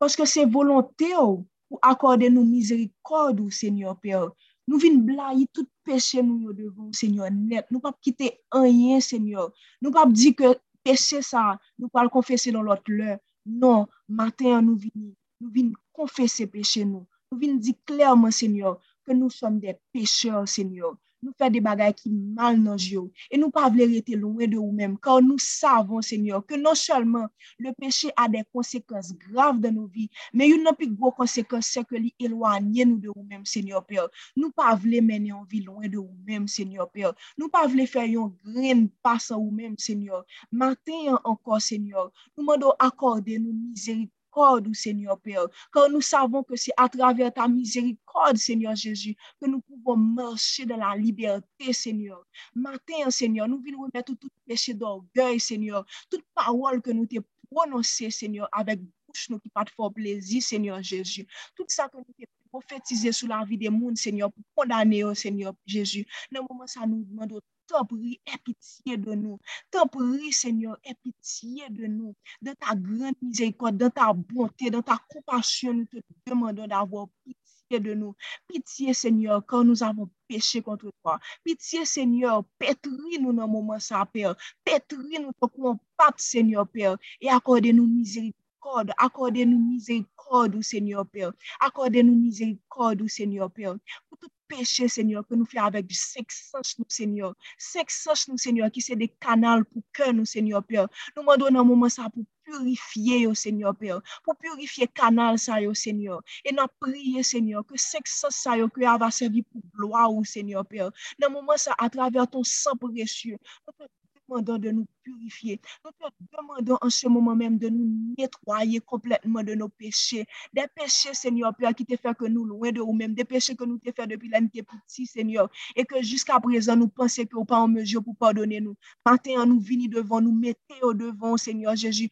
paske 0.00 0.26
se 0.26 0.46
volonte 0.48 1.12
ou 1.20 1.44
pou 1.68 1.78
akorde 1.86 2.30
nou 2.32 2.48
mizerikod 2.48 3.38
ou 3.44 3.52
senyor 3.54 3.98
pe 4.02 4.16
ou. 4.18 4.32
Nou 4.70 4.80
vin 4.80 5.00
bla 5.06 5.32
yi 5.34 5.46
tout 5.54 5.68
peche 5.86 6.22
nou 6.22 6.38
yo 6.46 6.54
devon 6.56 6.92
senyor 6.96 7.30
net, 7.34 7.68
nou 7.70 7.82
pap 7.82 7.98
kite 8.04 8.32
anyen 8.54 9.02
senyor, 9.02 9.50
nou 9.82 9.92
pap 9.94 10.12
di 10.14 10.32
ke 10.36 10.54
peche 10.86 11.20
sa, 11.26 11.56
nou 11.78 11.90
pal 11.92 12.10
konfese 12.12 12.52
nan 12.54 12.68
lot 12.68 12.86
lè, 12.88 13.16
non, 13.44 13.88
matin 14.06 14.62
nou 14.66 14.78
vin, 14.78 15.10
nou 15.42 15.50
vin 15.54 15.72
konfese 15.96 16.46
peche 16.52 16.84
nou, 16.86 17.02
nou 17.30 17.40
vin 17.42 17.58
di 17.58 17.74
klerman 17.88 18.34
senyor, 18.34 18.78
ke 19.06 19.16
nou 19.16 19.32
som 19.34 19.58
de 19.60 19.74
pecheur 19.94 20.46
senyor, 20.48 20.94
nou 21.22 21.34
fè 21.38 21.50
de 21.52 21.60
bagay 21.64 21.92
ki 21.96 22.10
mal 22.10 22.58
nan 22.60 22.78
jyo, 22.80 23.06
e 23.28 23.38
nou 23.40 23.52
pa 23.54 23.68
vle 23.72 23.86
rete 23.90 24.16
louen 24.18 24.50
de 24.50 24.58
ou 24.60 24.72
mèm, 24.76 24.96
kan 25.04 25.24
nou 25.26 25.40
savon, 25.42 26.04
Seigneur, 26.04 26.42
ke 26.48 26.58
non 26.60 26.78
chalman 26.78 27.28
le 27.60 27.72
peche 27.76 28.12
a 28.16 28.26
de 28.32 28.42
konsekans 28.54 29.12
grav 29.26 29.60
dan 29.62 29.76
nou 29.76 29.90
vi, 29.92 30.08
men 30.32 30.52
yon 30.52 30.64
nan 30.66 30.76
pi 30.78 30.88
gwo 30.90 31.12
konsekans 31.16 31.72
se 31.74 31.84
ke 31.86 32.00
li 32.00 32.12
elwanye 32.22 32.86
nou 32.88 33.00
de 33.02 33.12
ou 33.12 33.24
mèm, 33.24 33.44
Seigneur 33.48 33.84
Père. 33.86 34.08
Nou 34.36 34.52
pa 34.56 34.74
vle 34.80 35.02
mène 35.04 35.32
yon 35.32 35.44
vi 35.50 35.64
louen 35.66 35.88
de 35.88 36.00
ou 36.00 36.10
mèm, 36.28 36.48
Seigneur 36.48 36.88
Père. 36.90 37.12
Nou 37.38 37.52
pa 37.52 37.66
vle 37.70 37.86
fè 37.90 38.06
yon 38.12 38.32
gren 38.44 38.86
pasan 39.04 39.40
ou 39.40 39.52
mèm, 39.54 39.76
Seigneur. 39.78 40.24
Maten 40.50 41.10
yon 41.10 41.20
ankor, 41.24 41.60
Seigneur, 41.64 42.08
nou 42.36 42.48
mando 42.48 42.72
akorde 42.80 43.36
nou 43.40 43.52
mizerik 43.52 44.10
miséricorde, 44.30 44.74
Seigneur 44.74 45.20
Père, 45.20 45.46
car 45.72 45.88
nous 45.90 46.00
savons 46.00 46.42
que 46.42 46.56
c'est 46.56 46.72
à 46.76 46.88
travers 46.88 47.32
ta 47.32 47.48
miséricorde, 47.48 48.36
Seigneur 48.36 48.74
Jésus, 48.74 49.14
que 49.40 49.46
nous 49.46 49.60
pouvons 49.60 49.96
marcher 49.96 50.66
dans 50.66 50.76
la 50.76 50.96
liberté, 50.96 51.72
Seigneur. 51.72 52.24
Matin, 52.54 53.10
Seigneur, 53.10 53.48
nous 53.48 53.60
voulons 53.60 53.82
remettre 53.82 54.14
tout 54.14 54.28
péché 54.46 54.74
d'orgueil, 54.74 55.40
Seigneur, 55.40 55.84
toute 56.10 56.24
parole 56.34 56.80
que 56.80 56.90
nous 56.90 57.06
t'ai 57.06 57.20
prononcée, 57.50 58.10
Seigneur, 58.10 58.48
avec 58.52 58.80
bouche 58.80 59.28
nous 59.30 59.38
qui 59.38 59.48
pas 59.48 59.64
de 59.64 59.70
fort 59.70 59.92
plaisir, 59.92 60.42
Seigneur 60.42 60.82
Jésus. 60.82 61.26
Tout 61.56 61.64
ça 61.68 61.88
que 61.88 61.96
nous 61.96 62.04
t'ai 62.16 62.26
prophétisé 62.50 63.12
sur 63.12 63.28
la 63.28 63.44
vie 63.44 63.58
des 63.58 63.70
mondes, 63.70 63.96
Seigneur, 63.96 64.30
pour 64.32 64.44
condamner, 64.54 65.04
oh, 65.04 65.14
Seigneur 65.14 65.54
Jésus. 65.66 66.06
Dans 66.32 66.40
le 66.40 66.46
moment, 66.50 66.66
ça 66.66 66.86
nous 66.86 67.04
demande 67.04 67.40
T'en 67.70 67.84
prie, 67.84 68.20
aie 68.26 68.38
pitié 68.44 68.96
de 68.96 69.14
nous. 69.14 69.38
T'en 69.70 69.86
prie, 69.86 70.32
Seigneur, 70.32 70.76
aie 70.82 70.96
pitié 71.04 71.68
de 71.70 71.86
nous. 71.86 72.16
Dans 72.42 72.54
ta 72.54 72.74
grande 72.74 73.14
miséricorde, 73.22 73.76
dans 73.76 73.90
ta 73.90 74.12
bonté, 74.12 74.70
dans 74.70 74.82
ta 74.82 74.98
compassion, 75.08 75.72
nous 75.72 75.84
te 75.84 75.98
demandons 76.26 76.66
d'avoir 76.66 77.06
pitié 77.24 77.78
de 77.78 77.94
nous. 77.94 78.16
Pitié, 78.48 78.92
Seigneur, 78.92 79.46
quand 79.46 79.62
nous 79.62 79.84
avons 79.84 80.10
péché 80.26 80.62
contre 80.62 80.90
toi. 81.00 81.20
Pitié, 81.44 81.84
Seigneur, 81.84 82.42
pétris-nous 82.58 83.32
dans 83.32 83.46
le 83.46 83.52
moment 83.52 83.78
ça, 83.78 84.04
Père. 84.12 84.34
Pétris-nous 84.64 85.30
ton 85.40 85.78
pape, 85.96 86.18
Seigneur, 86.18 86.66
Père. 86.66 86.96
Et 87.20 87.28
accordez-nous 87.28 87.86
miséricorde. 87.86 88.90
Accordez-nous 88.98 89.60
miséricorde, 89.60 90.60
Seigneur 90.60 91.06
Père. 91.06 91.32
Accordez-nous 91.60 92.16
miséricorde, 92.16 93.06
Seigneur 93.06 93.48
Père. 93.48 93.76
Pour 94.08 94.18
toute 94.18 94.32
péché, 94.50 94.88
Seigneur, 94.88 95.26
que 95.26 95.34
nous 95.34 95.44
fassions 95.44 95.66
avec 95.66 95.86
du 95.86 95.94
sexage, 95.94 96.74
nous, 96.78 96.84
Seigneur. 96.88 97.34
Sexage, 97.56 98.28
nous, 98.28 98.36
Seigneur, 98.36 98.70
qui 98.70 98.80
c'est 98.80 98.96
des 98.96 99.08
canaux 99.08 99.64
pour 99.64 99.82
que 99.92 100.10
nous, 100.10 100.24
Seigneur, 100.24 100.62
Père. 100.64 100.88
Nous 101.16 101.22
demandons 101.22 101.46
un 101.46 101.64
moment 101.64 101.88
ça 101.88 102.08
pour 102.12 102.24
purifier, 102.42 103.26
au 103.26 103.34
Seigneur, 103.34 103.74
Père. 103.76 104.00
Pour 104.24 104.36
purifier 104.36 104.88
canal, 104.88 105.38
ça, 105.38 105.60
au 105.62 105.74
Seigneur. 105.74 106.20
Et 106.44 106.52
nous 106.52 106.64
prions, 106.80 107.22
Seigneur, 107.22 107.64
que 107.64 107.78
sexage, 107.78 108.32
ça, 108.32 108.56
oh, 108.58 108.68
que 108.68 108.80
va 108.80 109.10
servir 109.10 109.44
pour 109.52 109.62
gloire, 109.74 110.12
au 110.12 110.24
Seigneur, 110.24 110.66
Père. 110.66 110.90
Dans 111.18 111.30
moment 111.30 111.56
ça, 111.56 111.74
à 111.78 111.88
travers 111.88 112.28
ton 112.28 112.42
sang 112.42 112.76
précieux, 112.76 113.38
nous 113.66 113.86
te 113.86 113.90
demandons 114.28 114.58
de 114.58 114.70
nous 114.70 114.86
purifier. 115.02 115.60
Nous 115.84 115.92
te 115.92 116.19
demandons 116.40 116.78
en 116.80 116.90
ce 116.90 117.08
moment 117.08 117.36
même 117.36 117.58
de 117.58 117.68
nous 117.68 118.14
nettoyer 118.18 118.80
complètement 118.80 119.42
de 119.42 119.54
nos 119.54 119.68
péchés. 119.68 120.26
Des 120.52 120.64
péchés, 120.74 121.14
Seigneur, 121.14 121.54
Père, 121.54 121.74
qui 121.74 121.84
te 121.84 121.96
fait 121.96 122.14
que 122.14 122.24
nous 122.24 122.44
loin 122.44 122.72
de 122.72 122.78
nous-mêmes. 122.78 123.14
Des 123.14 123.24
péchés 123.24 123.54
que 123.54 123.64
nous 123.64 123.78
te 123.78 123.90
fait 123.92 124.06
depuis 124.06 124.28
l'année 124.28 124.48
petit, 124.48 125.06
Seigneur. 125.06 125.48
Et 125.76 125.84
que 125.84 126.02
jusqu'à 126.02 126.40
présent, 126.40 126.76
nous 126.76 126.88
pensons 126.88 127.24
que 127.24 127.36
nous 127.36 127.44
pas 127.44 127.58
en 127.58 127.68
mesure 127.68 128.02
pour 128.02 128.16
pardonner 128.16 128.60
nous. 128.60 128.74
Maintenant, 129.04 129.46
nous 129.46 129.60
venons 129.60 129.88
devant, 129.88 130.20
nous 130.20 130.32
mettons 130.32 130.74
au 130.82 130.94
devant, 130.94 131.36
Seigneur 131.36 131.76
Jésus 131.76 132.10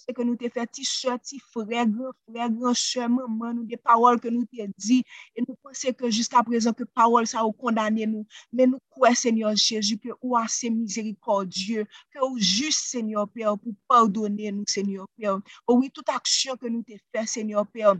se 0.00 0.14
ke 0.16 0.24
nou 0.26 0.38
te 0.40 0.50
fe 0.52 0.64
ti 0.72 0.84
chè, 0.86 1.16
ti 1.24 1.40
fregran, 1.52 2.14
fregran 2.26 2.76
chè 2.78 3.06
maman 3.10 3.58
nou 3.58 3.68
de 3.68 3.78
pawol 3.80 4.20
ke 4.22 4.32
nou 4.32 4.48
te 4.48 4.68
di, 4.80 5.00
e 5.36 5.44
nou 5.44 5.56
pense 5.66 5.92
ke 5.96 6.10
jiska 6.10 6.44
prezant 6.46 6.76
ke 6.78 6.86
pawol 6.96 7.28
sa 7.30 7.44
ou 7.46 7.54
kondane 7.56 8.08
nou, 8.10 8.24
men 8.52 8.74
nou 8.74 8.82
kwe 8.96 9.12
Senyor 9.18 9.56
Jezu 9.60 9.98
ke 10.00 10.14
ou 10.18 10.36
ase 10.40 10.72
mizerikordye, 10.72 11.86
ke 12.12 12.22
ou 12.24 12.38
jist 12.38 12.90
Senyor 12.90 13.28
Père 13.34 13.56
pou 13.60 13.76
pardonne 13.90 14.52
nou 14.54 14.68
Senyor 14.70 15.08
Père, 15.16 15.38
ou 15.66 15.80
oui 15.82 15.92
tout 15.94 16.16
aksyon 16.16 16.58
ke 16.60 16.72
nou 16.72 16.86
te 16.86 16.98
fe 17.10 17.26
Senyor 17.28 17.68
Père, 17.70 17.96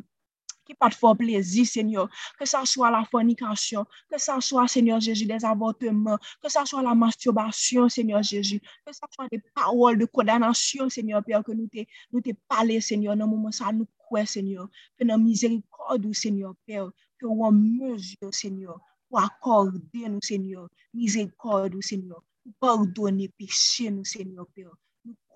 qui 0.71 0.77
pas 0.77 0.89
de 0.89 0.95
fort 0.95 1.17
plaisir, 1.17 1.67
Seigneur. 1.67 2.09
Que 2.39 2.47
ça 2.47 2.65
soit 2.65 2.91
la 2.91 3.05
fornication, 3.05 3.85
que 4.11 4.19
ça 4.19 4.41
soit, 4.41 4.69
Seigneur 4.69 5.01
Jésus, 5.01 5.27
des 5.27 5.45
avortements, 5.45 6.19
que 6.43 6.51
ça 6.51 6.65
soit 6.65 6.83
la 6.83 6.95
masturbation, 6.95 7.89
Seigneur 7.89 8.23
Jésus, 8.23 8.61
que 8.87 8.93
ça 8.93 9.07
soit 9.11 9.27
des 9.31 9.43
paroles 9.55 9.99
de 9.99 10.05
condamnation, 10.05 10.89
Seigneur 10.89 11.25
Père, 11.25 11.43
que 11.43 11.53
nous 11.53 11.67
te, 11.67 11.79
nous 12.13 12.21
te 12.21 12.31
parlé, 12.49 12.81
Seigneur, 12.81 13.17
dans 13.17 13.25
le 13.25 13.31
moment 13.31 13.51
ça 13.51 13.73
nous 13.73 13.87
croit, 13.99 14.27
Seigneur. 14.27 14.69
Que 14.99 15.05
dans 15.05 15.19
miséricorde, 15.19 16.13
Seigneur 16.15 16.55
Père, 16.67 16.91
que 17.19 17.27
nous 17.27 17.43
en 17.43 17.53
mesure, 17.53 18.33
Seigneur, 18.33 18.79
pour 19.09 19.21
accorder, 19.21 20.09
nous, 20.09 20.23
Seigneur, 20.23 20.69
miséricorde, 20.95 21.83
Seigneur, 21.83 22.23
pour 22.45 22.55
pardonner 22.61 23.29
péché, 23.29 23.91
nous, 23.91 24.05
Seigneur 24.05 24.47
Père. 24.55 24.71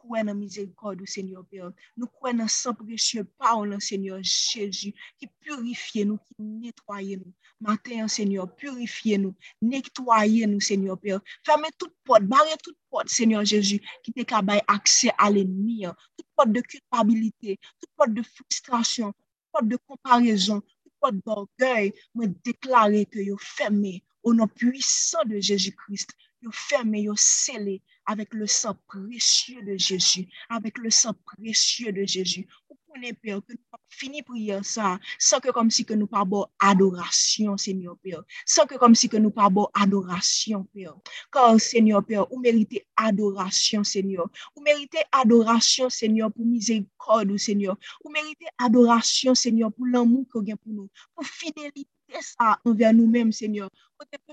kwen 0.05 0.29
nan 0.29 0.37
mizerikod 0.39 1.01
ou 1.01 1.09
senyor 1.09 1.45
Père. 1.49 1.71
Nou 1.97 2.11
kwen 2.21 2.39
nan 2.41 2.51
san 2.53 2.77
presye 2.77 3.25
pa 3.41 3.55
ou 3.57 3.67
nan 3.69 3.81
senyor 3.83 4.21
Jésus 4.21 4.93
ki 5.19 5.29
purifiye 5.43 6.05
nou, 6.09 6.21
ki 6.29 6.37
netwaye 6.39 7.19
nou. 7.21 7.33
Maten 7.65 8.03
yon 8.03 8.13
senyor, 8.13 8.51
purifiye 8.61 9.19
nou, 9.23 9.33
netwaye 9.65 10.49
nou 10.51 10.63
senyor 10.65 11.01
Père. 11.01 11.23
Ferme 11.47 11.71
tout 11.79 11.93
pot, 12.05 12.23
bare 12.31 12.59
tout 12.63 12.77
pot 12.93 13.11
senyor 13.11 13.47
Jésus 13.49 13.83
ki 14.05 14.15
te 14.15 14.27
kabay 14.29 14.63
akse 14.69 15.13
alenmi. 15.17 15.85
Tout 16.19 16.29
pot 16.37 16.53
de 16.53 16.61
kulpabilite, 16.61 17.59
tout 17.81 17.91
pot 17.97 18.13
de 18.13 18.23
frustrasyon, 18.23 19.13
tout 19.13 19.59
pot 19.59 19.69
de 19.69 19.81
komparezon, 19.89 20.61
tout 20.61 20.95
pot 21.01 21.23
d'orgueil. 21.25 21.95
Mwen 22.15 22.37
deklare 22.45 23.05
ke 23.09 23.25
yo 23.25 23.41
ferme 23.41 24.01
ou 24.25 24.37
nan 24.37 24.49
puisan 24.53 25.29
de 25.29 25.41
Jésus 25.41 25.75
Christ. 25.77 26.13
Yo 26.45 26.53
ferme, 26.53 27.01
yo 27.01 27.15
sele. 27.17 27.81
avec 28.07 28.35
le 28.35 28.47
sang 28.47 28.77
précieux 28.87 29.63
de 29.63 29.77
Jésus, 29.77 30.29
avec 30.49 30.79
le 30.79 30.91
sang 30.91 31.15
précieux 31.25 31.93
de 31.93 32.05
Jésus. 32.05 32.47
Vous 32.69 32.77
prenez, 32.89 33.13
Père, 33.13 33.41
que 33.47 33.53
nous 33.53 33.79
fini 33.89 34.23
prière 34.23 34.65
ça, 34.65 34.99
sans 35.19 35.41
que 35.41 35.51
comme 35.51 35.71
si 35.71 35.85
que 35.85 35.95
nous 35.95 36.07
pas 36.07 36.25
bon 36.25 36.47
adoration, 36.59 37.57
Seigneur 37.57 37.97
Père, 37.99 38.23
sans 38.45 38.67
que 38.67 38.77
comme 38.77 38.95
si 38.95 39.09
que 39.09 39.17
nous 39.17 39.31
pas 39.31 39.49
bon 39.49 39.69
adoration, 39.75 40.65
Père. 40.75 40.97
Car, 41.33 41.61
Seigneur 41.61 42.05
Père, 42.05 42.27
vous 42.31 42.41
méritez 42.41 42.87
adoration, 42.97 43.85
Seigneur. 43.85 44.29
Vous 44.57 44.63
méritez 44.63 44.99
adoration, 45.13 45.89
Seigneur, 45.91 46.33
pour 46.33 46.45
miséricorde, 46.45 47.37
Seigneur. 47.37 47.77
Vous 48.05 48.11
méritez 48.11 48.47
adoration, 48.59 49.35
Seigneur, 49.35 49.73
pour 49.73 49.87
l'amour 49.87 50.27
que 50.33 50.39
vous 50.39 50.45
avez 50.45 50.57
pour 50.57 50.73
nous, 50.73 50.89
pour 51.15 51.25
fidélité 51.25 51.89
ça 52.21 52.61
envers 52.65 52.93
nous-mêmes, 52.95 53.33
Seigneur. 53.33 53.71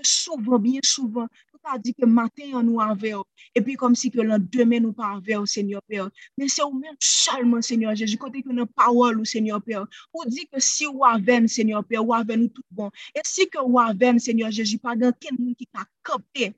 Souvent, 0.02 0.58
bien 0.58 0.80
souvent, 0.84 1.26
pa 1.62 1.78
di 1.78 1.94
ke 1.94 2.06
matin 2.08 2.56
an 2.58 2.66
nou 2.68 2.82
anve 2.82 3.14
ou, 3.16 3.26
epi 3.58 3.76
kom 3.80 3.94
si 3.98 4.10
ke 4.12 4.24
lan 4.26 4.42
demen 4.52 4.84
nou 4.86 4.96
pa 4.96 5.12
anve 5.14 5.36
ou, 5.38 5.48
Seigneur 5.48 5.82
Père. 5.88 6.10
Men 6.38 6.50
se 6.52 6.64
ou 6.64 6.74
men 6.74 6.96
chalman, 6.98 7.62
Seigneur 7.62 7.94
Jésus, 7.98 8.18
kote 8.20 8.42
ke 8.42 8.52
nan 8.52 8.68
pawol 8.78 9.20
ou, 9.22 9.28
Seigneur 9.28 9.62
Père. 9.62 9.86
Ou 10.12 10.26
di 10.28 10.46
ke 10.50 10.62
si 10.62 10.88
ou 10.90 11.06
avem, 11.06 11.46
Seigneur 11.48 11.84
Père, 11.86 12.02
ou 12.04 12.14
avem 12.16 12.44
nou 12.44 12.52
tout 12.52 12.66
bon. 12.70 12.90
E 13.14 13.22
si 13.28 13.46
ke 13.46 13.62
ou 13.62 13.78
avem, 13.80 14.18
Seigneur 14.18 14.50
Jésus, 14.50 14.82
pa 14.82 14.96
gen 14.98 15.14
ken 15.22 15.38
moun 15.38 15.54
ki 15.54 15.70
ta 15.70 15.86
kopte, 16.06 16.52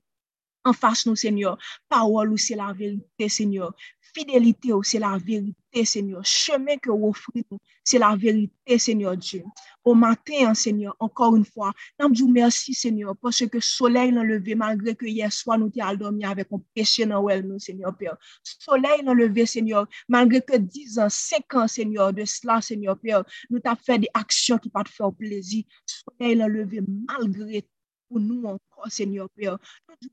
an 0.64 0.73
fache 0.73 1.05
nou, 1.07 1.21
Seigneur. 1.21 1.61
Pawol 1.93 2.33
ou 2.33 2.40
se 2.40 2.57
la 2.57 2.73
verite, 2.73 3.29
Seigneur. 3.29 3.77
fidélité, 4.14 4.70
c'est 4.83 4.98
la 4.98 5.18
vérité, 5.18 5.85
Seigneur. 5.85 6.24
Chemin 6.24 6.77
que 6.77 6.90
vous 6.90 7.09
offrez, 7.09 7.44
c'est 7.83 7.98
la 7.98 8.14
vérité, 8.16 8.79
Seigneur 8.79 9.16
Dieu. 9.16 9.42
Au 9.85 9.94
matin, 9.94 10.55
Seigneur, 10.55 10.96
encore 11.00 11.37
une 11.37 11.44
fois, 11.44 11.72
nous 12.00 12.14
vous 12.14 12.29
merci, 12.29 12.72
Seigneur, 12.74 13.14
parce 13.20 13.46
que 13.46 13.61
soleil 13.61 14.12
l'a 14.12 14.22
levé, 14.22 14.55
malgré 14.55 14.94
que 14.94 15.07
hier 15.07 15.33
soir, 15.33 15.59
nous 15.59 15.68
t'es 15.68 15.81
dormi 15.96 16.24
avec 16.24 16.48
un 16.53 16.61
péché 16.74 17.05
dans 17.05 17.22
nous, 17.42 17.59
Seigneur 17.59 17.96
Père. 17.96 18.16
Soleil 18.42 19.03
l'a 19.05 19.12
levé, 19.12 19.46
Seigneur, 19.46 19.87
malgré 20.09 20.40
que 20.40 20.57
10 20.57 20.98
ans, 20.98 21.09
5 21.09 21.55
ans, 21.55 21.68
Seigneur, 21.68 22.12
de 22.12 22.24
cela, 22.24 22.61
Seigneur 22.61 22.98
Père, 22.98 23.24
nous 23.50 23.59
t'as 23.59 23.77
fait 23.77 23.98
des 23.98 24.09
actions 24.14 24.59
qui 24.59 24.70
pas 24.70 24.85
te 24.85 24.90
faire 24.90 25.12
plaisir. 25.12 25.64
Soleil 25.87 26.37
l'a 26.37 26.48
levé, 26.48 26.81
malgré 27.09 27.66
pour 28.09 28.20
nous 28.20 28.44
encore. 28.44 28.74
Seigneur 28.89 29.29
Père. 29.31 29.59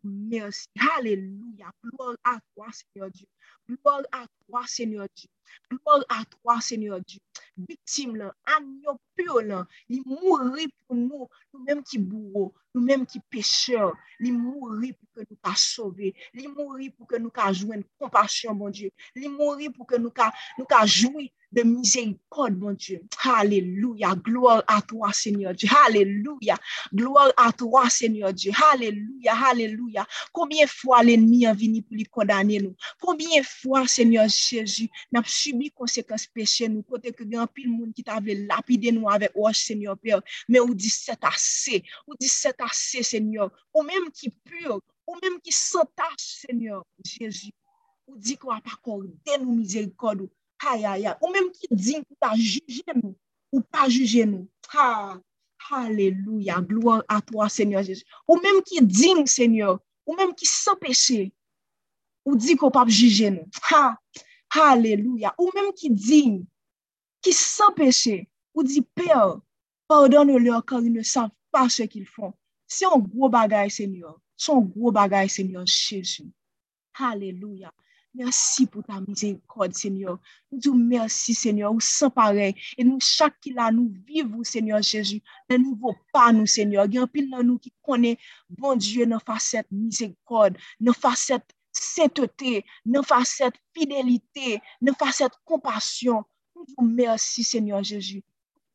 Nous 0.03 0.29
merci. 0.29 0.67
Alléluia. 0.97 1.71
Gloire 1.83 2.15
à 2.23 2.39
toi, 2.53 2.67
Seigneur 2.71 3.11
Dieu. 3.11 3.27
Gloire 3.67 4.01
à 4.11 4.25
toi, 4.47 4.63
Seigneur 4.65 5.07
Dieu. 5.15 5.29
Gloire 5.69 6.03
à 6.09 6.23
toi, 6.25 6.61
Seigneur 6.61 6.99
Dieu. 7.01 7.19
Victime, 7.57 8.15
là, 8.15 8.33
agneau 8.45 8.99
pur, 9.15 9.41
là, 9.41 9.67
il 9.89 10.01
mourit 10.05 10.73
pour 10.87 10.95
nous, 10.95 11.27
nous-mêmes 11.53 11.83
qui 11.83 11.97
bourreaux, 11.97 12.53
nous-mêmes 12.73 13.05
qui 13.05 13.19
pécheurs. 13.19 13.93
Il 14.19 14.33
mourit 14.33 14.93
pour 14.93 15.09
que 15.15 15.29
nous 15.29 15.37
pas 15.37 15.55
sauver. 15.55 16.15
Il 16.33 16.49
mourit 16.49 16.89
pour 16.89 17.07
que 17.07 17.17
nous 17.17 17.29
pas 17.29 17.51
jouer 17.51 17.83
compassion, 17.99 18.53
mon 18.53 18.69
Dieu. 18.69 18.91
Il 19.15 19.29
mourit 19.29 19.69
pour 19.69 19.85
que 19.85 19.95
nous 19.95 20.11
nous 20.57 20.65
jouir 20.85 21.29
de 21.51 21.63
miséricorde, 21.63 22.57
mon 22.57 22.71
Dieu. 22.73 23.01
Alléluia. 23.23 24.15
Gloire 24.15 24.63
à 24.67 24.81
toi, 24.81 25.11
Seigneur 25.11 25.53
Dieu. 25.53 25.69
Alléluia. 25.85 26.55
Gloire 26.93 27.31
à 27.37 27.51
toi, 27.51 27.89
Seigneur 27.89 28.33
Dieu. 28.33 28.50
Dieu. 28.51 28.65
Alléluia, 28.71 29.33
alléluia. 29.49 30.07
Combien 30.31 30.65
de 30.65 30.69
fois 30.69 31.03
l'ennemi 31.03 31.45
a 31.45 31.53
venu 31.53 31.81
pour 31.81 31.95
lui 31.95 32.05
condamner 32.05 32.59
nous? 32.59 32.75
Combien 32.99 33.41
de 33.41 33.45
fois, 33.45 33.87
Seigneur 33.87 34.27
Jésus, 34.27 34.89
n'a 35.11 35.21
subi 35.25 35.71
conséquences 35.71 36.27
péché 36.27 36.67
nous? 36.67 36.83
Côté 36.83 37.11
que 37.11 37.23
grand 37.23 37.47
pile 37.47 37.69
monde 37.69 37.93
qui 37.93 38.03
t'avait 38.03 38.35
lapidé 38.35 38.91
nous 38.91 39.09
avec, 39.09 39.31
oh 39.35 39.51
Seigneur 39.53 39.97
Père, 39.97 40.21
mais 40.47 40.59
ou 40.59 40.73
dit 40.73 40.89
c'est 40.89 41.23
assez, 41.23 41.83
ou 42.07 42.13
dit 42.19 42.27
c'est 42.27 42.59
assez, 42.61 43.03
Seigneur, 43.03 43.51
ou 43.73 43.83
même 43.83 44.11
qui 44.11 44.29
pur, 44.29 44.81
ou 45.07 45.15
même 45.21 45.39
qui 45.41 45.51
s'entache, 45.51 46.45
Seigneur 46.47 46.85
Jésus, 47.03 47.51
ou 48.07 48.17
dit 48.17 48.37
qu'on 48.37 48.53
n'a 48.53 48.61
pas 48.61 48.71
accordé 48.73 49.13
nous 49.39 49.55
miséricorde, 49.55 50.29
aïe, 50.65 50.85
aïe, 50.85 51.07
aïe, 51.07 51.15
ou 51.21 51.31
même 51.31 51.51
qui 51.51 51.67
dit 51.71 51.95
qu'on 51.95 52.27
a 52.27 52.35
jugé 52.35 52.83
nous, 53.01 53.15
ou 53.51 53.61
pas 53.61 53.89
jugé 53.89 54.25
nous. 54.25 54.47
Ah, 54.73 55.17
alléluia. 55.71 56.61
Gloire 56.61 57.03
à 57.07 57.21
toi, 57.21 57.49
Seigneur 57.49 57.83
Jésus. 57.83 58.03
Ou 58.27 58.37
même 58.37 58.61
qui 58.63 58.81
dit, 58.81 59.13
Seigneur, 59.25 59.79
ou 60.05 60.15
même 60.15 60.33
qui 60.35 60.45
sans 60.45 60.75
péché, 60.75 61.33
ou 62.25 62.35
dit 62.35 62.55
qu'on 62.55 62.71
pas 62.71 62.85
juger 62.87 63.31
nous. 63.31 63.47
Alléluia. 64.49 65.33
Ou 65.37 65.49
même 65.55 65.71
qui 65.73 65.89
dit, 65.89 66.45
qui 67.21 67.33
sans 67.33 67.71
péché, 67.73 68.29
ou 68.53 68.63
dit, 68.63 68.81
Père, 68.81 69.39
pardonne-leur 69.87 70.65
car 70.65 70.81
ils 70.81 70.91
ne 70.91 71.03
savent 71.03 71.29
pas 71.51 71.69
ce 71.69 71.83
qu'ils 71.83 72.07
font. 72.07 72.33
C'est 72.67 72.85
un 72.85 72.97
gros 72.97 73.29
bagage, 73.29 73.71
Seigneur. 73.71 74.19
C'est 74.37 74.51
un 74.51 74.61
gros 74.61 74.91
bagage, 74.91 75.31
Seigneur 75.31 75.65
Jésus. 75.65 76.31
Alléluia. 76.93 77.73
Mersi 78.13 78.65
pou 78.67 78.83
ta 78.83 78.97
mizerikod, 78.99 79.71
Senyor. 79.77 80.17
Nou 80.51 80.59
diyo 80.59 80.73
mersi, 80.75 81.35
Senyor, 81.37 81.71
ou 81.71 81.83
san 81.83 82.11
parey. 82.11 82.51
E 82.75 82.83
nou 82.83 82.99
chak 82.99 83.37
ki 83.43 83.53
la 83.55 83.69
nou 83.71 83.87
viv 84.07 84.33
ou, 84.35 84.43
Senyor 84.47 84.83
Jeju. 84.83 85.21
Nan 85.51 85.63
nou 85.63 85.77
vo 85.79 85.93
pa 86.11 86.27
nou, 86.35 86.49
Senyor. 86.49 86.89
Gen 86.91 87.07
pil 87.13 87.29
nan 87.31 87.47
nou 87.47 87.61
ki 87.61 87.71
kone, 87.87 88.17
bon 88.59 88.81
Diyo, 88.81 89.07
nan 89.07 89.23
faset 89.23 89.69
mizerikod, 89.71 90.59
nan 90.83 90.97
faset 90.97 91.55
setote, 91.71 92.59
nan 92.83 93.07
faset 93.07 93.55
fidelite, 93.71 94.59
nan 94.83 94.97
faset 94.99 95.39
kompasyon. 95.47 96.27
Nou 96.57 96.67
diyo 96.67 96.87
mersi, 96.91 97.47
Senyor 97.47 97.87
Jeju. 97.87 98.19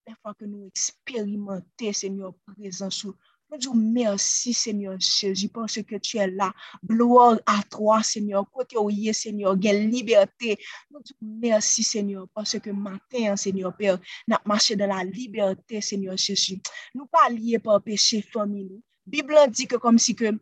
La 0.09 0.16
fwa 0.16 0.33
ke 0.33 0.49
nou 0.49 0.64
eksperimente, 0.70 1.92
Senyor, 1.92 2.33
prezensou. 2.49 3.12
Nous 3.50 3.59
disons 3.59 3.74
merci, 3.74 4.52
Seigneur 4.52 4.96
Jésus, 4.98 5.48
parce 5.48 5.80
que 5.82 5.96
tu 5.96 6.18
es 6.18 6.26
là. 6.26 6.52
Gloire 6.85 7.38
à 7.46 7.62
toi, 7.62 8.02
Seigneur. 8.02 8.44
Côté 8.50 8.76
où 8.76 8.90
est 8.90 9.12
Seigneur, 9.12 9.56
quelle 9.61 9.88
liberté. 9.88 10.59
Nous 10.90 11.00
disons 11.00 11.16
merci, 11.20 11.82
Seigneur, 11.85 12.26
parce 12.35 12.59
que 12.59 12.70
matin, 12.70 13.37
Seigneur 13.37 13.76
Père, 13.76 13.98
nous 14.26 14.37
marché 14.44 14.74
dans 14.74 14.88
la 14.88 15.04
liberté, 15.04 15.80
Seigneur 15.80 16.16
Jésus. 16.16 16.61
Nous 16.94 17.06
pas 17.06 17.28
liés 17.30 17.61
par 17.61 17.80
péché, 17.82 18.20
famille. 18.20 18.82
Bible 19.06 19.37
dit 19.50 19.68
que 19.68 19.76
comme 19.76 19.98
si 19.98 20.16
que 20.16 20.37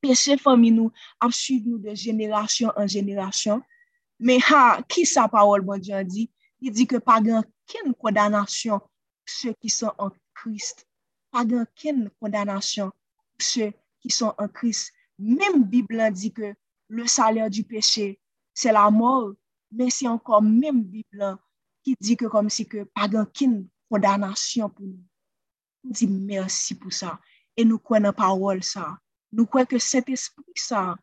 péché, 0.00 0.38
famille, 0.38 0.72
nous, 0.72 0.90
a 1.20 1.30
suivi 1.30 1.68
nous 1.68 1.78
de 1.78 1.94
génération 1.94 2.72
en 2.76 2.86
génération. 2.86 3.62
Mais 4.18 4.38
ha, 4.50 4.80
qui 4.88 5.04
sa 5.04 5.28
parole, 5.28 5.60
bon 5.60 5.78
Dieu, 5.78 6.02
dit? 6.04 6.30
Il 6.60 6.72
dit 6.72 6.86
que 6.86 6.96
pas 6.96 7.20
grand 7.20 7.42
condamnation 7.98 8.80
ceux 9.26 9.52
qui 9.60 9.68
sont 9.68 9.92
en 9.98 10.10
Christ 10.34 10.86
pas 11.32 11.44
d'aucune 11.44 12.10
condamnation 12.20 12.90
pour 12.90 13.40
ceux 13.40 13.72
qui 14.00 14.10
sont 14.10 14.34
en 14.38 14.48
Christ. 14.48 14.92
Même 15.18 15.64
Bible 15.64 16.12
dit 16.12 16.32
que 16.32 16.54
le 16.88 17.06
salaire 17.06 17.48
du 17.48 17.64
péché, 17.64 18.20
c'est 18.52 18.70
la 18.70 18.90
mort, 18.90 19.32
mais 19.70 19.88
c'est 19.88 20.06
encore 20.06 20.42
même 20.42 20.84
Bible 20.84 21.38
qui 21.82 21.96
dit 21.98 22.16
que 22.16 22.26
comme 22.26 22.50
si 22.50 22.68
que 22.68 22.84
pas 22.84 23.08
d'aucune 23.08 23.68
condamnation 23.90 24.68
pour 24.68 24.86
nous. 24.86 25.02
Nous 25.84 25.92
dit 25.92 26.06
merci 26.06 26.74
pour 26.74 26.92
ça. 26.92 27.18
Et 27.56 27.64
nous 27.64 27.78
croyons 27.78 28.04
la 28.04 28.12
parole 28.12 28.62
ça. 28.62 28.98
Nous 29.32 29.46
croyons 29.46 29.66
que 29.66 29.78
cet 29.78 30.08
esprit 30.10 30.44
ça, 30.54 30.96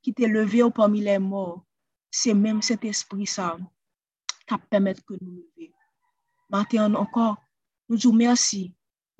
qui 0.00 0.14
t'est 0.14 0.28
levé 0.28 0.62
parmi 0.74 1.00
les 1.00 1.18
morts, 1.18 1.64
c'est 2.10 2.34
même 2.34 2.62
cet 2.62 2.84
esprit 2.84 3.26
ça 3.26 3.58
qui 4.46 4.54
permet 4.70 4.94
que 4.94 5.14
nous 5.20 5.44
lever. 5.56 5.72
Maintenant 6.48 6.94
encore, 6.94 7.36
nous 7.88 7.96
disons 7.96 8.12
merci 8.12 8.74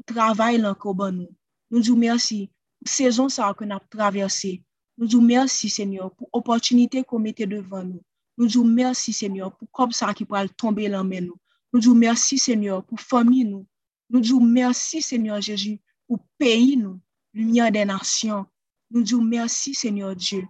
travay 0.09 0.59
lanko 0.61 0.95
ban 0.97 1.15
nou. 1.17 1.31
Nou 1.73 1.83
djou 1.83 1.99
mersi, 1.99 2.47
sezon 2.87 3.31
sa 3.33 3.49
akon 3.51 3.75
ap 3.75 3.87
traverse. 3.93 4.57
Nou 4.99 5.09
djou 5.11 5.25
mersi, 5.25 5.71
Senyor, 5.73 6.13
pou 6.15 6.29
opotunite 6.37 7.03
kon 7.09 7.25
mette 7.25 7.47
devan 7.51 7.89
nou. 7.93 8.03
Nou 8.39 8.47
djou 8.51 8.63
mersi, 8.67 9.15
Senyor, 9.17 9.51
pou 9.59 9.67
kop 9.75 9.95
sa 9.97 10.13
ki 10.15 10.27
pral 10.29 10.51
tombe 10.61 10.87
lanmen 10.91 11.31
nou. 11.31 11.39
Nou 11.73 11.83
djou 11.83 11.99
mersi, 11.99 12.39
Senyor, 12.39 12.85
pou 12.87 13.01
fami 13.01 13.43
nou. 13.49 13.65
Nou 14.13 14.23
djou 14.23 14.39
mersi, 14.39 15.01
Senyor 15.03 15.41
Jeji, 15.43 15.81
pou 16.07 16.21
peyi 16.39 16.77
nou, 16.79 17.01
lumiye 17.35 17.71
de 17.75 17.83
nasyon. 17.89 18.45
Nou 18.93 19.03
djou 19.03 19.25
mersi, 19.25 19.75
Senyor 19.75 20.15
Dje, 20.15 20.45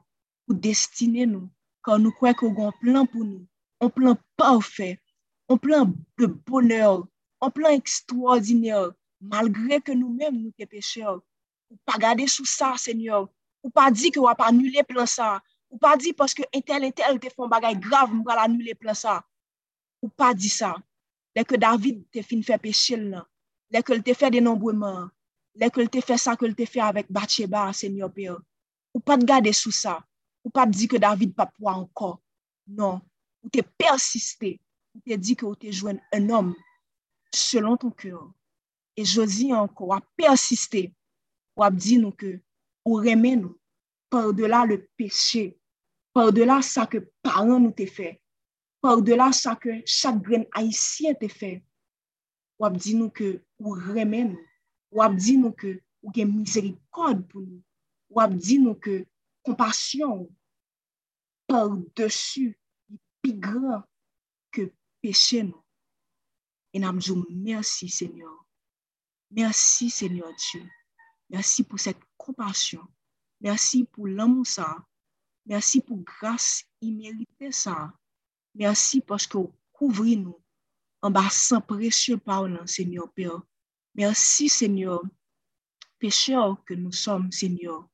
pou 0.45 0.59
destine 0.61 1.25
nou, 1.31 1.49
kan 1.87 2.03
nou 2.03 2.13
kwek 2.19 2.43
ou 2.45 2.53
gon 2.53 2.75
plan 2.83 3.09
pou 3.09 3.25
nou. 3.25 3.47
On 3.81 3.89
plan 3.93 4.19
pa 4.37 4.53
ou 4.57 4.61
fe, 4.65 4.95
on 5.49 5.57
plan 5.61 5.89
de 6.21 6.27
bonheur, 6.27 7.07
on 7.41 7.51
plan 7.53 7.79
ekstraordineur, 7.79 8.93
malgre 9.31 9.81
ke 9.85 9.95
nou 9.97 10.13
men 10.13 10.35
nou 10.37 10.53
te 10.59 10.67
pecheur, 10.69 11.21
ou 11.71 11.79
pa 11.89 11.99
gade 12.01 12.27
sou 12.31 12.47
sa, 12.49 12.75
senyor, 12.81 13.29
ou 13.65 13.73
pa 13.73 13.89
di 13.91 14.13
ki 14.13 14.21
wap 14.23 14.43
anule 14.45 14.85
plan 14.87 15.09
sa, 15.09 15.39
ou 15.73 15.81
pa 15.81 15.95
di 15.99 16.13
paske 16.17 16.45
entel 16.55 16.85
entel 16.91 17.19
te 17.23 17.33
fon 17.33 17.51
bagay 17.51 17.77
grav 17.81 18.13
mou 18.13 18.27
pral 18.27 18.45
anule 18.45 18.77
plan 18.79 18.97
sa, 18.99 19.21
ou 20.05 20.13
pa 20.13 20.35
di 20.37 20.51
sa, 20.53 20.75
lè 21.35 21.45
ke 21.49 21.59
David 21.61 22.05
te 22.13 22.23
fin 22.23 22.45
fè 22.45 22.59
pechil 22.63 23.09
nan, 23.11 23.25
lè 23.73 23.83
ke 23.83 23.97
l 23.97 24.05
te 24.05 24.15
fè 24.15 24.31
denombouman, 24.35 25.09
lè 25.59 25.71
ke 25.73 25.83
l 25.83 25.91
te 25.91 26.05
fè 26.05 26.19
sa 26.21 26.37
ke 26.39 26.47
l 26.47 26.55
te 26.59 26.69
fè 26.69 26.85
avèk 26.85 27.09
Batsheba, 27.09 27.71
senyor 27.73 28.13
peyo, 28.15 28.39
ou 28.95 29.01
pa 29.01 29.17
te 29.19 29.27
gade 29.27 29.55
sou 29.57 29.75
sa, 29.75 29.97
ou 30.45 30.53
pa 30.53 30.69
te 30.69 30.77
di 30.77 30.91
ke 30.91 31.01
David 31.03 31.35
pa 31.39 31.49
pou 31.49 31.73
anko, 31.73 32.19
non, 32.77 33.01
ou 33.43 33.51
te 33.51 33.65
persistè, 33.65 34.55
ou 34.95 35.03
te 35.09 35.19
di 35.19 35.35
ke 35.35 35.49
ou 35.49 35.59
te 35.59 35.73
jwen 35.73 35.99
un 36.15 36.31
om, 36.39 36.55
selon 37.35 37.81
ton 37.81 37.91
kèr, 37.91 38.21
Et 38.97 39.05
Josie 39.05 39.53
encore 39.53 39.95
a 39.95 40.01
persisté 40.17 40.95
pour 41.55 41.71
dire 41.71 42.01
nous 42.01 42.13
que 42.13 42.41
ou 42.85 43.01
nous 43.01 43.59
par-delà 44.11 44.65
le 44.65 44.89
péché, 44.97 45.59
par-delà 46.13 46.63
ça 46.63 46.87
que 46.87 46.99
parents 47.23 47.59
nous 47.59 47.73
t'ont 47.73 47.87
fait, 47.87 48.23
par-delà 48.81 49.33
ça 49.33 49.57
que 49.57 49.83
chaque 49.85 50.23
grain 50.23 50.45
haïtien 50.53 51.15
t'a 51.15 51.29
fait. 51.29 51.65
Ou 52.61 52.69
dit 52.71 52.95
nous 52.95 53.11
que 53.11 53.43
ou 53.59 53.71
remet 53.71 54.25
nous, 54.25 54.47
ou 54.93 55.03
dit 55.15 55.37
nous 55.37 55.51
que 55.51 55.81
ou 56.03 56.13
gen 56.15 56.33
miséricorde 56.33 57.27
pour 57.27 57.41
nous, 57.41 57.63
ou 58.11 58.27
dit 58.29 58.61
nous 58.61 58.77
que 58.77 59.05
compassion 59.43 60.31
par-dessus 61.49 62.57
plus 63.21 63.35
grand 63.35 63.83
que 64.53 64.73
péché 65.01 65.43
nous. 65.43 65.65
Et 66.73 66.79
nous 66.79 66.99
dit 66.99 67.15
merci 67.31 67.89
Seigneur 67.89 68.44
Merci 69.37 69.91
Seigneur 69.91 70.33
Dieu. 70.35 70.65
Merci 71.29 71.65
pour 71.65 71.81
cette 71.81 72.01
compassion. 72.17 72.87
Merci 73.41 73.85
pour 73.85 74.07
l'amour 74.07 74.47
ça. 74.47 74.77
Merci 75.47 75.81
pour 75.81 75.99
grâce 75.99 76.65
imméritée 76.81 77.51
ça. 77.51 77.93
Merci 78.55 79.01
parce 79.01 79.27
que 79.27 79.39
vous 79.39 79.53
couvrez 79.73 80.17
nous 80.17 80.41
en 81.03 81.11
bas 81.11 81.29
sans 81.31 81.61
précieux 81.61 82.17
par 82.17 82.47
Seigneur 82.67 83.13
Père. 83.13 83.43
Merci, 83.95 84.49
Seigneur, 84.49 85.03
pécheurs 85.99 86.65
que 86.65 86.75
nous 86.75 86.93
sommes, 86.93 87.31
Seigneur, 87.31 87.89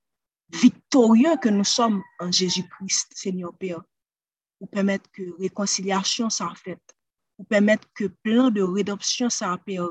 victorieux 0.50 1.37
que 1.42 1.48
nous 1.48 1.64
sommes 1.64 2.03
en 2.18 2.31
Jésus-Christ, 2.31 3.12
Seigneur 3.14 3.57
Père, 3.57 3.83
pour 4.59 4.68
permettre 4.68 5.11
que 5.11 5.37
réconciliation 5.40 6.31
soit 6.31 6.55
faite, 6.55 6.94
pour 7.37 7.46
permettre 7.46 7.88
que 7.94 8.05
plan 8.05 8.50
de 8.50 8.62
rédemption 8.62 9.29
soit 9.29 9.59
Père, 9.59 9.88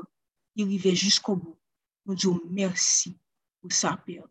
arrive 0.58 0.94
jusqu'au 0.94 1.36
bout. 1.36 1.58
Nous 2.06 2.14
disons 2.14 2.40
merci 2.48 3.16
pour 3.60 3.72
ça, 3.72 3.96
Père. 4.04 4.26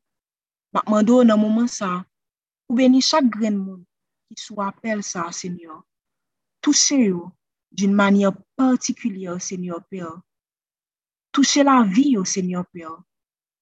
Maintenant, 0.74 1.24
dans 1.24 1.38
moment 1.38 1.68
ça, 1.68 2.06
bénir 2.70 3.02
chaque 3.02 3.30
grain 3.30 3.52
de 3.52 3.58
monde 3.58 3.84
qui 4.28 4.42
soit 4.42 4.68
appel 4.68 5.04
ça, 5.04 5.32
Seigneur. 5.32 5.84
Touchez-vous 6.62 7.32
d'une 7.72 7.94
manière 7.94 8.34
particulière, 8.56 9.42
Seigneur 9.42 9.84
Père. 9.88 10.22
Touchez 11.32 11.64
la 11.64 11.84
vie, 11.84 12.18
Seigneur 12.26 12.66
Père. 12.68 13.02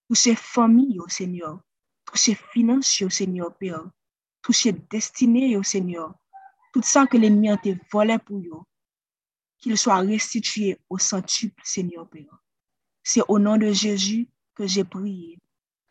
Touchez 0.08 0.36
famille, 0.36 1.00
Seigneur. 1.08 1.62
Touchez 2.06 2.36
finances, 2.36 3.02
au 3.02 3.10
Seigneur 3.10 3.56
Père. 3.58 3.84
Touchez 4.42 4.72
destinée, 4.72 5.62
Seigneur. 5.64 6.16
Tout 6.74 6.82
ça 6.82 7.06
que 7.06 7.18
l'ennemi 7.18 7.50
a 7.50 7.58
volé 7.92 8.18
pour 8.20 8.40
vous, 8.40 8.64
qu'il 9.58 9.78
soit 9.78 10.00
restitué 10.00 10.80
au 10.90 10.98
centuple, 10.98 11.62
Seigneur 11.64 12.10
Père. 12.10 12.42
C'est 13.10 13.24
au 13.30 13.40
nom 13.40 13.56
de 13.56 13.72
Jésus 13.72 14.28
que 14.54 14.68
j'ai 14.68 14.84
prié. 14.84 15.40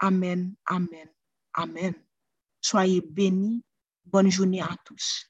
Amen, 0.00 0.54
amen, 0.66 1.08
amen. 1.54 1.94
Soyez 2.60 3.00
bénis. 3.00 3.64
Bonne 4.04 4.30
journée 4.30 4.60
à 4.60 4.76
tous. 4.84 5.26